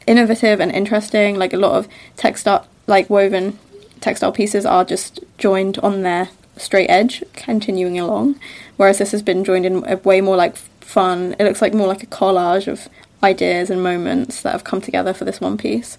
[0.05, 1.39] innovative and interesting.
[1.39, 3.57] Like a lot of textile, like woven
[4.01, 8.39] textile pieces are just joined on their straight edge, continuing along,
[8.77, 11.35] whereas this has been joined in a way more like fun.
[11.39, 12.87] It looks like more like a collage of
[13.23, 15.97] ideas and moments that have come together for this one piece.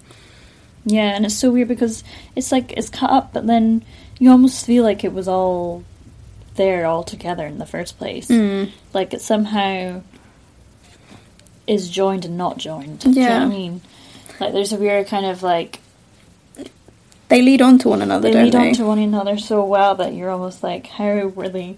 [0.85, 2.03] Yeah, and it's so weird because
[2.35, 3.83] it's like it's cut up, but then
[4.19, 5.83] you almost feel like it was all
[6.55, 8.27] there all together in the first place.
[8.27, 8.69] Mm.
[8.93, 10.03] Like it somehow
[11.67, 12.99] is joined and not joined.
[12.99, 13.39] Do you know Yeah.
[13.39, 13.81] what I mean?
[14.39, 15.79] Like there's a weird kind of like
[17.27, 18.67] They lead on to one another, they don't lead they?
[18.69, 21.77] on to one another so well that you're almost like how were they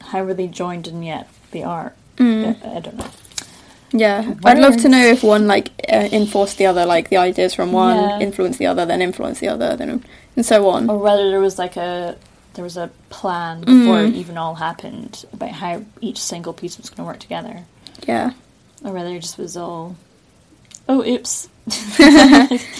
[0.00, 1.92] how were they joined and yet they are.
[2.16, 2.56] Mm.
[2.64, 3.06] I, I don't know.
[3.92, 7.54] Yeah, I'd love to know if one like uh, enforced the other, like the ideas
[7.54, 8.18] from one Yeah.
[8.20, 10.04] influenced the other, then influenced the other, then
[10.36, 10.88] and so on.
[10.88, 12.16] Or whether there was like a
[12.54, 14.08] there was a plan before Mm.
[14.08, 17.64] it even all happened about how each single piece was going to work together.
[18.08, 18.32] Yeah,
[18.84, 19.94] Or whether it just was all,
[20.90, 21.48] oh, oops.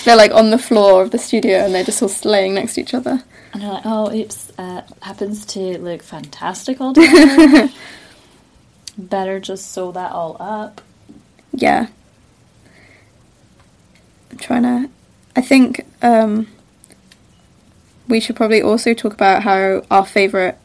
[0.05, 2.81] they're like on the floor of the studio and they're just all laying next to
[2.81, 3.23] each other.
[3.53, 7.71] And they're like, oh, oops, uh, happens to look fantastic all together.
[8.99, 10.81] Better just sew that all up.
[11.53, 11.87] Yeah,
[14.31, 14.91] I'm trying to.
[15.37, 16.49] I think um,
[18.09, 20.59] we should probably also talk about how our favorite,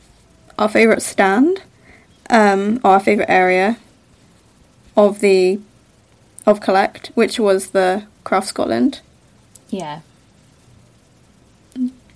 [0.59, 1.61] our favorite stand,
[2.29, 3.77] um, or our favorite area
[4.97, 5.59] of the
[6.45, 9.01] of collect, which was the Craft Scotland.
[9.69, 10.01] Yeah.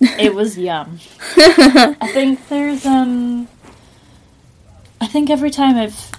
[0.00, 0.98] it was yum.
[1.36, 3.48] I think there's um
[5.00, 6.10] I think every time I've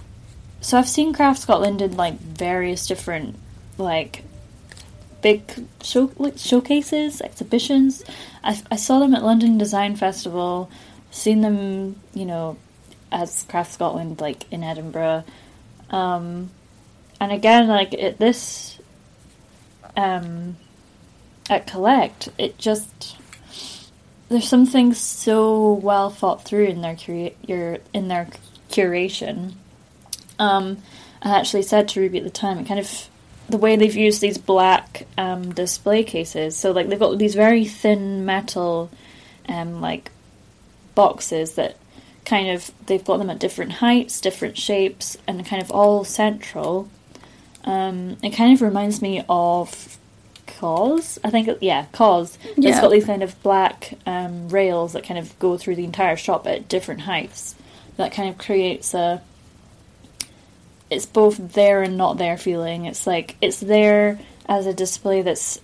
[0.60, 3.38] so I've seen Craft Scotland in like various different
[3.78, 4.24] like
[5.22, 5.42] big
[5.82, 8.04] show like showcases, exhibitions.
[8.44, 10.70] I I saw them at London Design Festival,
[11.10, 12.58] seen them, you know,
[13.12, 15.24] as Craft Scotland like in Edinburgh.
[15.90, 16.52] Um
[17.22, 18.78] and again like at this
[19.96, 20.58] um
[21.50, 23.18] at Collect, it just
[24.30, 28.28] there's something so well thought through in their cura- your in their
[28.70, 29.54] curation.
[30.40, 30.78] Um,
[31.22, 33.10] I actually said to Ruby at the time, it kind of
[33.50, 36.56] the way they've used these black um, display cases.
[36.56, 38.90] So like they've got these very thin metal,
[39.50, 40.12] um, like
[40.96, 41.76] boxes that
[42.24, 46.90] kind of they've got them at different heights, different shapes, and kind of all central.
[47.64, 49.98] Um, it kind of reminds me of
[50.48, 51.20] COS.
[51.24, 52.38] I think, yeah, COS.
[52.58, 56.16] It's got these kind of black um, rails that kind of go through the entire
[56.16, 57.56] shop at different heights.
[57.98, 59.22] That kind of creates a.
[60.90, 62.86] It's both there and not there feeling.
[62.86, 65.60] It's like it's there as a display that's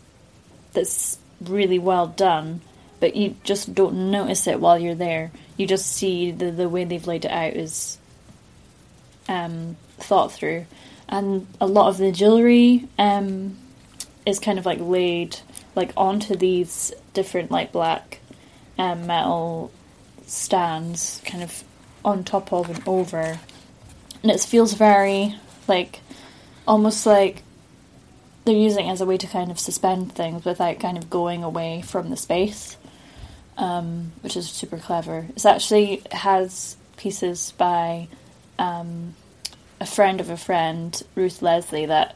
[0.73, 2.61] that's really well done,
[2.99, 5.31] but you just don't notice it while you're there.
[5.57, 7.97] You just see the the way they've laid it out is
[9.27, 10.65] um, thought through,
[11.09, 13.57] and a lot of the jewelry um,
[14.25, 15.37] is kind of like laid
[15.75, 18.19] like onto these different like black
[18.77, 19.71] um, metal
[20.25, 21.63] stands, kind of
[22.03, 23.39] on top of and over,
[24.21, 25.35] and it feels very
[25.67, 26.01] like
[26.67, 27.43] almost like
[28.45, 31.43] they're using it as a way to kind of suspend things without kind of going
[31.43, 32.77] away from the space,
[33.57, 35.27] um, which is super clever.
[35.35, 38.07] It actually has pieces by
[38.57, 39.15] um,
[39.79, 42.15] a friend of a friend, Ruth Leslie, that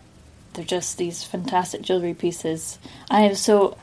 [0.54, 2.80] they're just these fantastic jewellery pieces.
[3.10, 3.78] I have so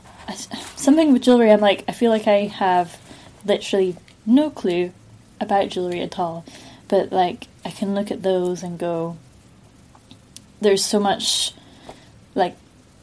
[0.75, 1.51] something with jewelry.
[1.51, 2.97] I'm like, I feel like I have
[3.45, 4.91] literally no clue
[5.39, 6.45] about jewelry at all.
[6.87, 9.17] But like, I can look at those and go,
[10.61, 11.53] there's so much
[12.35, 12.55] like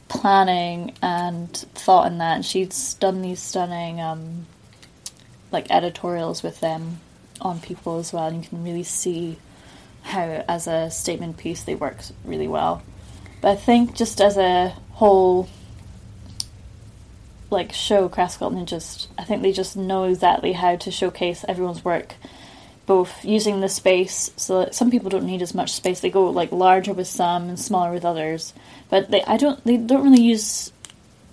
[0.09, 2.37] planning and thought in that.
[2.37, 4.47] And she's done these stunning um,
[5.51, 7.01] like editorials with them
[7.41, 9.37] on people as well, and you can really see
[10.07, 12.83] how, as a statement piece, they work really well.
[13.41, 15.49] But I think just as a whole,
[17.51, 22.15] like show, Craft just I think they just know exactly how to showcase everyone's work,
[22.87, 24.31] both using the space.
[24.37, 27.49] So that some people don't need as much space; they go like larger with some
[27.49, 28.55] and smaller with others.
[28.89, 30.73] But they I don't they don't really use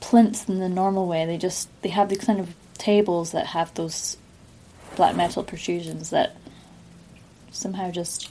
[0.02, 1.26] plinths in the normal way.
[1.26, 4.18] They just they have these kind of tables that have those
[4.96, 6.36] black metal protrusions that
[7.52, 8.30] somehow just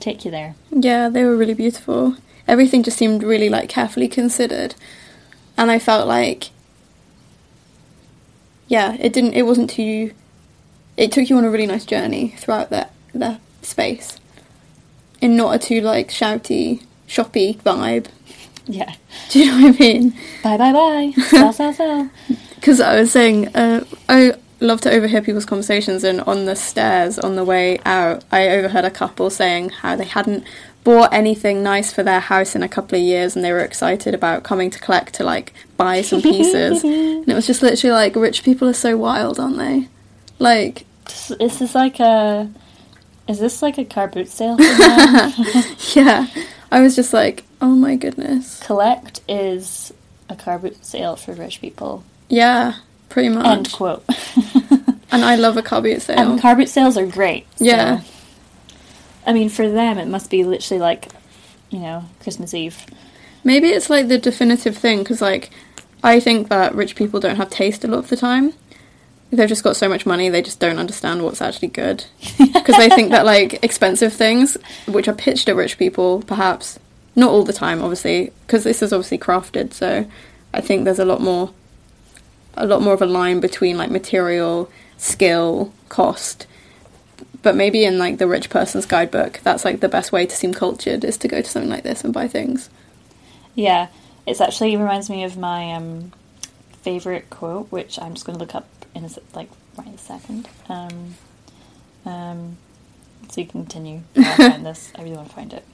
[0.00, 0.54] take you there.
[0.70, 2.16] Yeah, they were really beautiful.
[2.46, 4.74] Everything just seemed really like carefully considered,
[5.56, 6.50] and I felt like,
[8.68, 9.34] yeah, it didn't.
[9.34, 10.12] It wasn't too.
[10.96, 14.18] It took you on a really nice journey throughout that the space,
[15.20, 18.06] in not a too like shouty, shoppy vibe.
[18.66, 18.94] Yeah.
[19.28, 20.14] Do you know what I mean?
[20.42, 21.12] Bye bye bye.
[22.54, 27.18] Because I was saying, uh, I love to overhear people's conversations, and on the stairs
[27.18, 30.44] on the way out, I overheard a couple saying how they hadn't
[30.84, 34.14] bought anything nice for their house in a couple of years, and they were excited
[34.14, 36.84] about coming to collect to like buy some pieces.
[36.84, 39.88] and it was just literally like, rich people are so wild, aren't they?
[40.38, 40.84] Like,
[41.40, 42.50] Is this like a?
[43.26, 44.56] Is this like a car boot sale?
[44.58, 45.32] For them?
[45.94, 46.26] yeah,
[46.70, 49.92] I was just like, oh my goodness, Collect is
[50.28, 52.04] a car boot sale for rich people.
[52.28, 52.74] yeah,
[53.08, 53.46] pretty much.
[53.46, 54.04] End quote.
[55.12, 56.18] and I love a car boot sale.
[56.32, 57.46] and car boot sales are great.
[57.56, 58.00] so- Yeah.
[59.26, 61.08] I mean, for them, it must be literally like,
[61.70, 62.84] you know, Christmas Eve.
[63.42, 65.50] Maybe it's like the definitive thing because, like,
[66.02, 68.52] I think that rich people don't have taste a lot of the time.
[69.30, 72.04] They've just got so much money, they just don't understand what's actually good.
[72.54, 76.78] Because they think that, like, expensive things, which are pitched at rich people, perhaps,
[77.16, 80.06] not all the time, obviously, because this is obviously crafted, so
[80.54, 81.52] I think there's a lot more,
[82.56, 86.46] a lot more of a line between, like, material, skill, cost.
[87.42, 90.54] But maybe in, like, the rich person's guidebook, that's, like, the best way to seem
[90.54, 92.70] cultured, is to go to something like this and buy things.
[93.54, 93.88] Yeah,
[94.26, 96.12] it's actually it reminds me of my um,
[96.82, 99.98] favorite quote, which I'm just going to look up in a, like right in a
[99.98, 100.48] second.
[100.68, 101.16] Um,
[102.04, 102.58] um,
[103.28, 104.02] so you can continue.
[104.16, 104.92] I'll find this.
[104.96, 105.64] I really want to find it.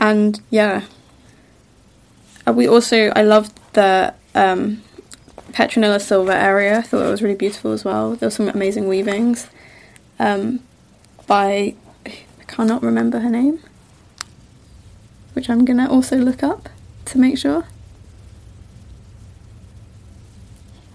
[0.00, 0.82] and yeah
[2.46, 4.82] Uh, we also i loved the um
[5.52, 8.86] petronilla silver area i thought it was really beautiful as well there were some amazing
[8.88, 9.48] weavings
[10.18, 10.60] um
[11.26, 11.74] by
[12.06, 13.58] i cannot remember her name
[15.34, 16.68] which i'm gonna also look up
[17.04, 17.64] to make sure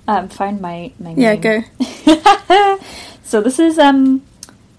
[0.05, 1.41] Um, find my my yeah name.
[1.41, 2.77] go
[3.23, 4.21] so this is um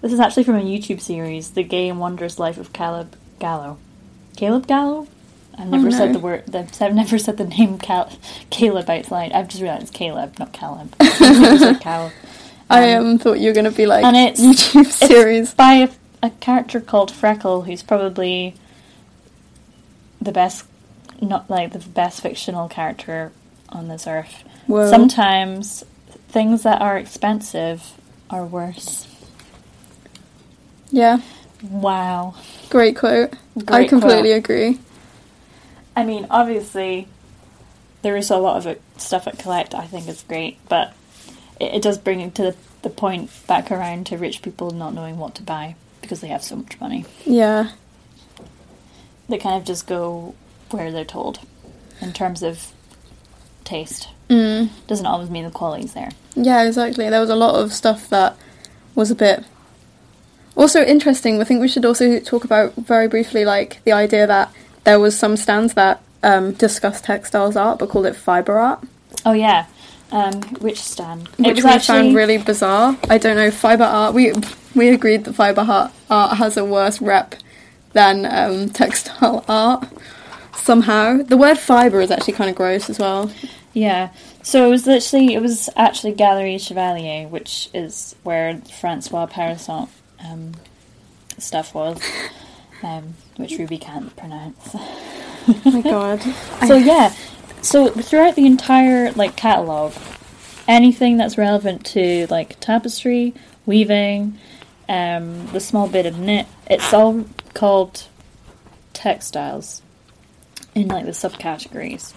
[0.01, 3.79] this is actually from a YouTube series, The Gay and Wondrous Life of Caleb Gallo.
[4.37, 5.07] Caleb Gallo?
[5.57, 6.45] I've never Oh, said the word.
[6.47, 8.11] The, I've never said the name Cal-
[8.49, 9.31] Caleb out loud.
[9.31, 10.93] I've just realized it's Caleb, not Caleb.
[10.99, 12.11] I've never said Cal.
[12.69, 15.73] i Um, um thought you were gonna be like and it's- youtube It's series by
[15.75, 15.89] a,
[16.23, 18.55] a character called Freckle, who's probably
[20.21, 20.65] the best,
[21.21, 23.31] not like the best fictional character
[23.69, 24.43] on this earth.
[24.67, 24.89] Whoa.
[24.89, 25.83] Sometimes
[26.29, 27.93] things that are expensive
[28.29, 29.07] are worse.
[30.91, 31.19] yeah
[31.61, 32.35] Wow.
[32.69, 33.33] great quote
[33.69, 34.37] i completely quote.
[34.37, 34.79] agree
[35.95, 37.07] I mean, obviously,
[38.01, 40.93] there is a lot of it, stuff at Collect I think is great, but
[41.59, 44.93] it, it does bring it to the, the point back around to rich people not
[44.93, 47.05] knowing what to buy because they have so much money.
[47.25, 47.71] yeah
[49.27, 50.35] They kind of just go
[50.71, 51.39] where they're told
[52.01, 52.71] in terms of
[53.63, 54.09] taste.
[54.29, 54.69] mm.
[54.87, 56.11] Doesn't always mean the quality's there.
[56.35, 57.09] Yeah, exactly.
[57.09, 58.37] There was a lot of stuff that
[58.93, 59.43] was a bit
[60.55, 61.41] also interesting.
[61.41, 64.53] I think we should also talk about very briefly, like the idea that
[64.85, 68.83] there was some stands that um, discussed textiles art but called it fiber art,
[69.25, 69.65] Oh yeah,
[70.11, 71.27] um, which stand?
[71.37, 72.97] which we found really bizarre.
[73.09, 74.13] I don't know fiber art.
[74.13, 74.33] We
[74.75, 77.35] we agreed that fiber art, art has a worse rep
[77.93, 79.87] than um, textile art.
[80.55, 83.31] Somehow, the word fiber is actually kind of gross as well.
[83.73, 84.09] Yeah.
[84.41, 89.89] So it was literally it was actually Galerie Chevalier, which is where Francois Parasant
[90.23, 90.53] um,
[91.39, 91.99] stuff was,
[92.85, 94.75] um, which Ruby can't pronounce.
[95.47, 96.21] Oh my god.
[96.67, 97.13] So yeah,
[97.61, 99.93] so throughout the entire like catalog,
[100.67, 103.33] anything that's relevant to like tapestry,
[103.65, 104.37] weaving,
[104.87, 108.07] um, the small bit of knit, it's all called
[108.93, 109.81] textiles
[110.73, 112.13] in like the subcategories.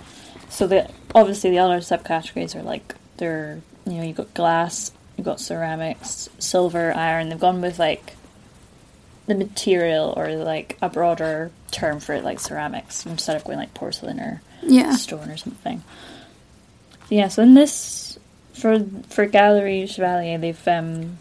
[0.48, 5.24] So the obviously the other subcategories are like they're you know you've got glass, you've
[5.24, 7.30] got ceramics, silver, iron.
[7.30, 8.14] They've gone with like
[9.28, 13.74] the material or like a broader term for it, like ceramics instead of going like
[13.74, 14.96] porcelain or Yeah.
[14.96, 15.82] stone or something.
[17.10, 18.18] Yeah, so in this
[18.54, 21.18] for for Gallery Chevalier, they've um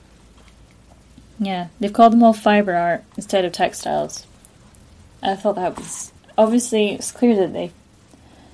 [1.39, 4.25] yeah they've called them all fiber art instead of textiles.
[5.21, 7.71] I thought that was obviously it's clear that they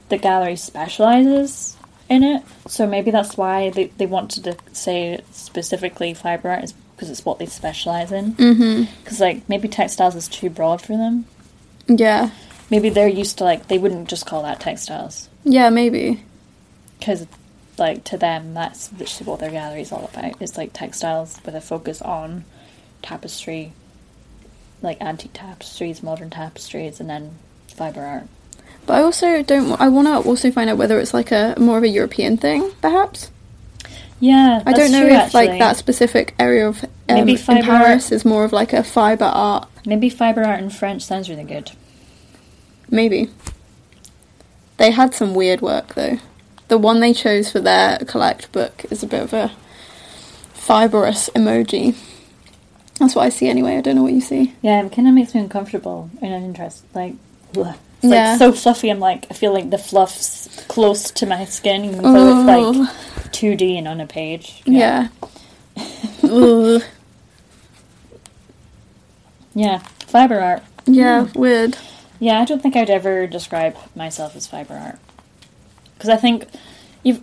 [0.09, 1.77] the gallery specializes
[2.09, 6.73] in it, so maybe that's why they they wanted to say specifically fiber art is
[7.03, 8.33] because it's what they specialize in.
[8.35, 8.83] Mm-hmm.
[9.03, 11.25] Because like maybe textiles is too broad for them.
[11.87, 12.29] Yeah.
[12.69, 15.27] Maybe they're used to like they wouldn't just call that textiles.
[15.43, 16.23] Yeah, maybe.
[16.97, 17.27] because
[17.77, 21.55] like to them that's literally what their gallery is all about it's like textiles with
[21.55, 22.45] a focus on
[23.01, 23.73] tapestry
[24.83, 27.31] like antique tapestries modern tapestries and then
[27.67, 28.27] fiber art
[28.85, 29.81] But I also don't.
[29.81, 32.71] I want to also find out whether it's like a more of a European thing,
[32.79, 33.31] perhaps.
[34.19, 38.11] Yeah I don't know true, if like that specific area of um, Maybe in Paris
[38.11, 39.67] is more of like a fiber art.
[39.85, 41.71] maybe fiber art in french sounds really good
[42.89, 43.29] Maybe.
[44.77, 46.19] They had some weird work though.
[46.67, 49.51] The one they chose for their collect book is a bit of a
[50.53, 51.95] fibrous emoji.
[52.99, 53.77] That's what I see anyway.
[53.77, 54.53] I don't know what you see.
[54.61, 57.15] yeah it kind of makes me uncomfortable in an interest like
[57.57, 57.75] ugh.
[57.97, 58.29] it's Yeah.
[58.31, 62.01] like so fluffy i'm like i feel like the fluff's close to my skin even
[62.03, 62.95] though it's like Ugh.
[63.43, 65.09] 2d and on a page yeah.
[66.23, 66.81] Ugh.
[69.53, 71.77] yeah fiber art Yeah, weird.
[72.19, 74.99] Yeah, I don't think I'd ever describe myself as fiber art
[75.95, 76.47] because I think
[77.03, 77.21] you've.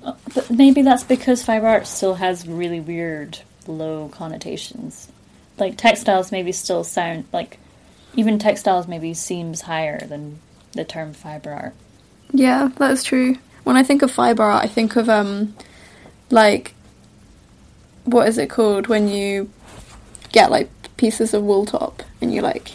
[0.51, 5.11] Maybe that's because fiber art still has really weird low connotations.
[5.59, 7.59] Like textiles, maybe still sound like
[8.14, 10.41] even textiles maybe seems higher than
[10.73, 11.75] the term fiber art.
[12.33, 13.37] Yeah, that's true.
[13.64, 15.55] When I think of fiber art, I think of um,
[16.31, 16.74] like,
[18.05, 19.51] what is it called when you
[20.33, 22.72] get like pieces of wool top and you like.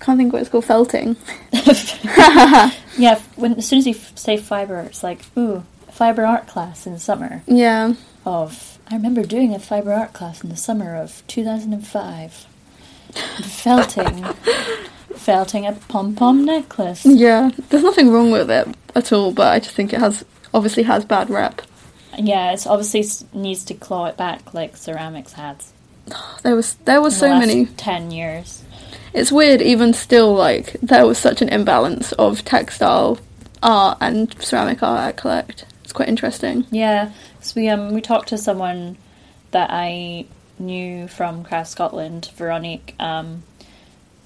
[0.00, 0.64] I can't think what it's called.
[0.64, 1.16] Felting.
[2.98, 6.86] Yeah, when as soon as you f- say fiber, it's like ooh, fiber art class
[6.86, 7.94] in the summer Yeah.
[8.26, 8.78] of.
[8.90, 12.46] I remember doing a fiber art class in the summer of two thousand and five.
[13.42, 14.24] Felting,
[15.14, 17.04] felting a pom pom necklace.
[17.06, 17.50] Yeah.
[17.70, 20.24] There's nothing wrong with it at all, but I just think it has
[20.54, 21.62] obviously has bad rep.
[22.18, 25.72] Yeah, it's obviously needs to claw it back like ceramics has.
[26.42, 27.66] There was there was so the many.
[27.66, 28.62] ten years.
[29.14, 33.18] It's weird, even still, like there was such an imbalance of textile
[33.62, 35.64] art and ceramic art at Collect.
[35.84, 36.66] It's quite interesting.
[36.70, 38.96] Yeah, so we um we talked to someone
[39.52, 40.26] that I
[40.58, 43.42] knew from Craft Scotland, Veronique, um,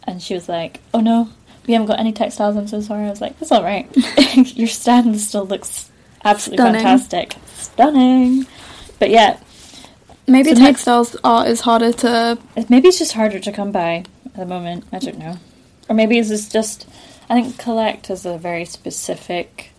[0.04, 1.28] and she was like, "Oh no,
[1.66, 2.56] we haven't got any textiles.
[2.56, 3.88] I'm so sorry." I was like, "That's all right.
[4.56, 5.90] Your stand still looks
[6.26, 6.82] absolutely Stunning.
[6.82, 8.46] fantastic, stunning."
[8.98, 9.38] But yeah,
[10.28, 12.36] Maybe So maybe- textiles art is harder to.
[12.68, 14.84] maybe it's just harder to come by at the moment.
[14.92, 15.36] I don't know,
[15.88, 16.86] or maybe it's just- just.
[17.30, 19.70] I think collect is a very specific,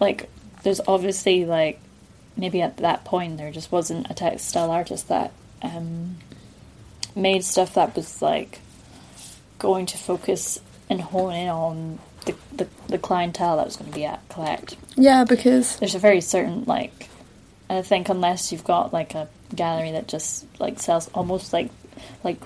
[0.00, 0.28] like.
[0.62, 1.78] There's obviously like,
[2.36, 5.30] maybe at that point there just wasn't a textile artist that
[5.62, 6.16] um,
[7.14, 8.58] made stuff that was like
[9.60, 10.58] going to focus
[10.90, 14.76] and hone in on the, the, the clientele that was going to be at collect.
[14.96, 17.08] Yeah, because There's a very certain like,
[17.70, 21.70] I think unless you've got like a gallery that just like sells almost like
[22.24, 22.38] like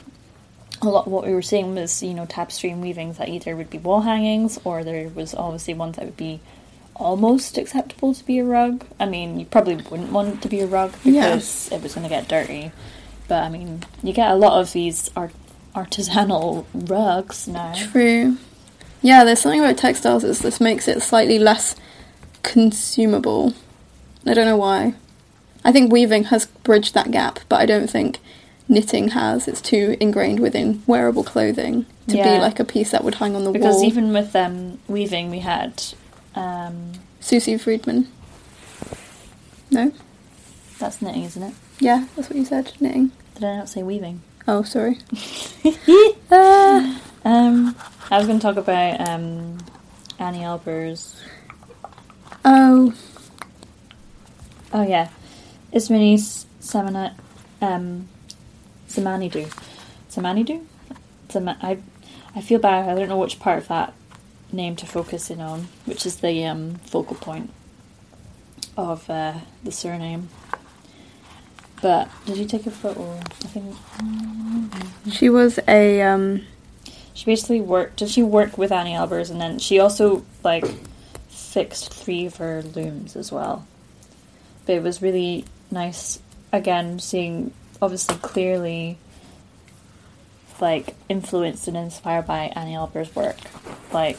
[0.82, 3.68] a lot what we were seeing was you know tapestry and weavings that either would
[3.70, 6.40] be wall hangings or there was obviously ones that would be
[6.94, 8.84] almost acceptable to be a rug.
[8.98, 11.34] I mean, you probably wouldn't want it to be a rug Yeah.
[11.34, 12.72] because it was going to get dirty.
[13.28, 15.32] But I mean, you get a lot of these art
[15.74, 17.72] artisanal rugs now.
[17.74, 18.36] true.
[19.02, 21.74] Yeah, there's something about textiles is this makes it slightly less
[22.42, 23.54] consumable.
[24.26, 24.94] I don't know why.
[25.64, 28.18] I think weaving has bridged that gap, but I don't think
[28.68, 29.48] knitting has.
[29.48, 32.34] It's too ingrained within wearable clothing to Yeah.
[32.34, 33.84] be like a piece that would hang on the Because wall.
[33.84, 35.82] even with um, weaving, we had
[36.34, 38.06] um, Susie Friedman.
[39.70, 39.92] No?
[40.78, 41.54] that's knitting, isn't it?
[41.78, 42.72] Yeah, that's what you said.
[42.80, 43.12] Knitting.
[43.34, 44.22] Did I not say weaving?
[44.48, 44.98] Oh, sorry.
[46.32, 47.00] Ah.
[47.24, 47.76] Um,
[48.10, 49.58] I was going to talk about um,
[50.18, 51.14] Anni Albers.
[52.44, 52.92] oh,
[54.72, 55.08] Oh yeah,
[55.72, 56.16] Ismini
[56.60, 57.16] Samana,
[57.60, 58.08] um,
[58.88, 59.52] Samanidou,
[60.08, 60.64] Samanidou.
[61.28, 61.78] Sama- I,
[62.36, 62.88] I feel bad.
[62.88, 63.92] I don't know which part of that
[64.52, 67.50] name to focus in on, which is the um, focal point
[68.76, 69.34] of uh,
[69.64, 70.28] the surname.
[71.82, 73.18] But did you take a photo?
[73.18, 73.74] I think
[75.12, 76.46] she was a um,
[77.20, 77.96] she basically worked.
[77.96, 80.64] Did she work with Anni Albers, and then she also like
[81.28, 83.66] fixed three of her looms as well.
[84.64, 86.18] But it was really nice
[86.50, 87.52] again seeing
[87.82, 88.96] obviously clearly
[90.62, 93.36] like influenced and inspired by Anni Albers' work.
[93.92, 94.18] Like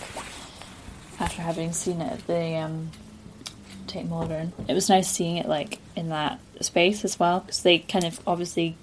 [1.19, 2.91] after having seen it at the um,
[3.87, 7.79] Tate Modern, it was nice seeing it like in that space as well because they
[7.79, 8.77] kind of obviously,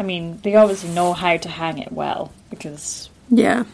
[0.00, 3.64] I mean, they obviously know how to hang it well because Yeah.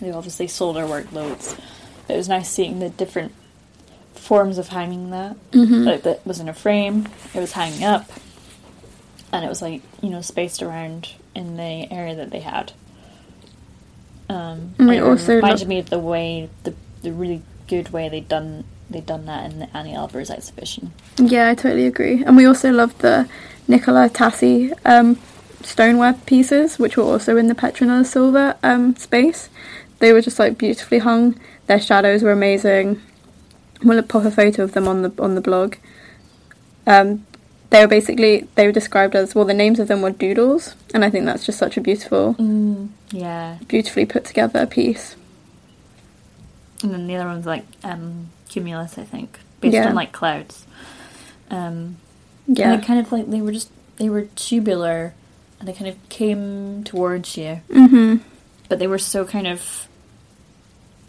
[0.00, 1.58] they obviously sold their workloads.
[2.06, 3.32] But it was nice seeing the different
[4.14, 5.36] forms of hanging that.
[5.52, 5.84] Mhm.
[5.84, 8.10] Like that was in a frame, it was hanging up,
[9.32, 12.72] and it was like you know spaced around in the area that they had.
[14.28, 18.28] Um, it also reminded lo- me of the way the the really good way they'd
[18.28, 20.92] done they'd done that in the Anni Albers exhibition.
[21.18, 22.22] Yeah, I totally agree.
[22.24, 23.28] And we also loved the
[23.68, 25.18] Nicola Tassie um,
[25.66, 29.48] stoneware pieces, which were also in the Petronella Silver um, space.
[29.98, 31.38] They were just like beautifully hung.
[31.66, 33.00] Their shadows were amazing.
[33.82, 35.76] We'll pop a photo of them on the on the blog.
[36.86, 37.26] Um,
[37.70, 39.44] they were basically they were described as well.
[39.44, 42.88] The names of them were doodles, and I think that's just such a beautiful, Mm,
[43.10, 45.16] yeah, beautifully put together piece.
[46.82, 49.88] and then the other one's like um, cumulus, I think, based Yeah.
[49.88, 50.66] on like clouds.
[51.50, 51.96] Um,
[52.46, 55.14] Yeah, And it kind of like they were just they were tubular,
[55.58, 58.16] and they kind of came towards you, hmm
[58.68, 59.88] but they were so kind of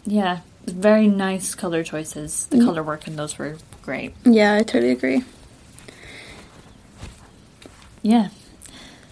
[0.06, 2.46] yeah, very nice color choices.
[2.46, 2.64] The Mm.
[2.64, 4.14] color work in those were great.
[4.24, 5.24] yeah, I totally agree.
[8.02, 8.28] Yeah,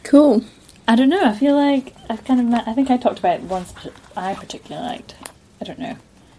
[0.04, 0.44] Cool.
[0.88, 1.24] I don't know.
[1.24, 3.74] I feel like I've kind of ma- I think I talked about ones
[4.16, 5.16] I particularly liked.
[5.60, 5.96] I don't know.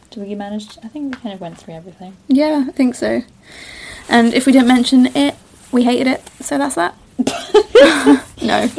[0.10, 0.78] Did we manage?
[0.82, 2.16] I think we kind of went through everything.
[2.30, 3.24] Yeah, I think so.
[4.08, 5.36] And if we didn't mention it,
[5.74, 6.22] we hated it.
[6.40, 6.96] So that's that.
[8.42, 8.68] no.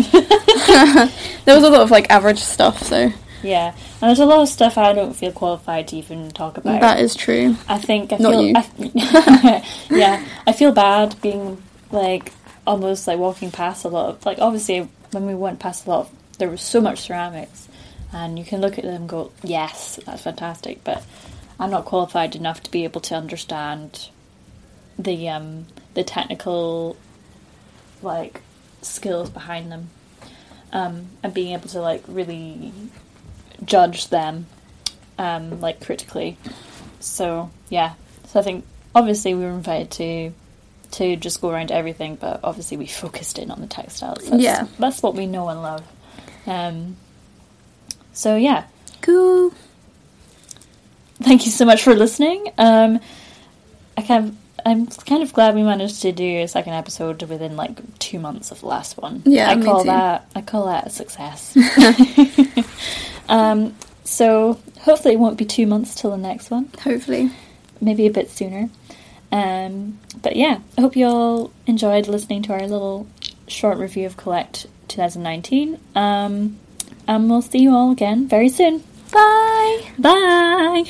[1.45, 3.13] there was a lot of like average stuff, so
[3.43, 6.81] Yeah, and there's a lot of stuff I don't feel qualified to even talk about.
[6.81, 7.57] that is true.
[7.69, 8.53] I think I Not feel you.
[8.57, 12.33] I, yeah, I feel bad being like
[12.67, 16.01] almost like walking past a lot of like obviously when we went past a lot
[16.01, 17.67] of there was so much ceramics
[18.13, 21.03] and you can look at them and go yes that's fantastic but
[21.59, 24.11] I'm not qualified enough to be able to understand
[24.99, 26.97] the um the technical
[28.03, 28.41] like
[28.83, 29.91] skills behind them
[30.73, 32.73] um and being able to like really
[33.65, 34.47] judge them
[35.19, 36.37] um like critically
[37.01, 37.95] so yeah,
[38.27, 40.33] so I think obviously we were invited to
[40.93, 44.29] to just go around everything, but obviously we focused in on the textiles.
[44.29, 44.67] That's, Yeah.
[44.79, 45.85] that's what we know and love.
[46.47, 46.97] Um,
[48.13, 48.65] so yeah,
[49.03, 49.53] Cool.
[51.23, 52.49] thank you so much for listening.
[52.59, 53.01] Um,
[53.97, 57.57] I kind of, I'm kind of glad we managed to do a second episode within
[57.57, 59.23] like two months of the last one.
[59.25, 61.57] Yeah, I call that I call that a success.
[63.29, 66.71] um, so hopefully it won't be two months till the next one.
[66.83, 67.31] Hopefully.
[67.81, 68.69] maybe a bit sooner.
[69.31, 73.07] Um, but yeah, I hope you all enjoyed listening to our little
[73.47, 75.79] short review of Collect 2019.
[75.95, 76.59] Um,
[77.07, 78.83] and we'll see you all again very soon.
[79.13, 79.91] Bye.
[79.99, 80.85] Bye!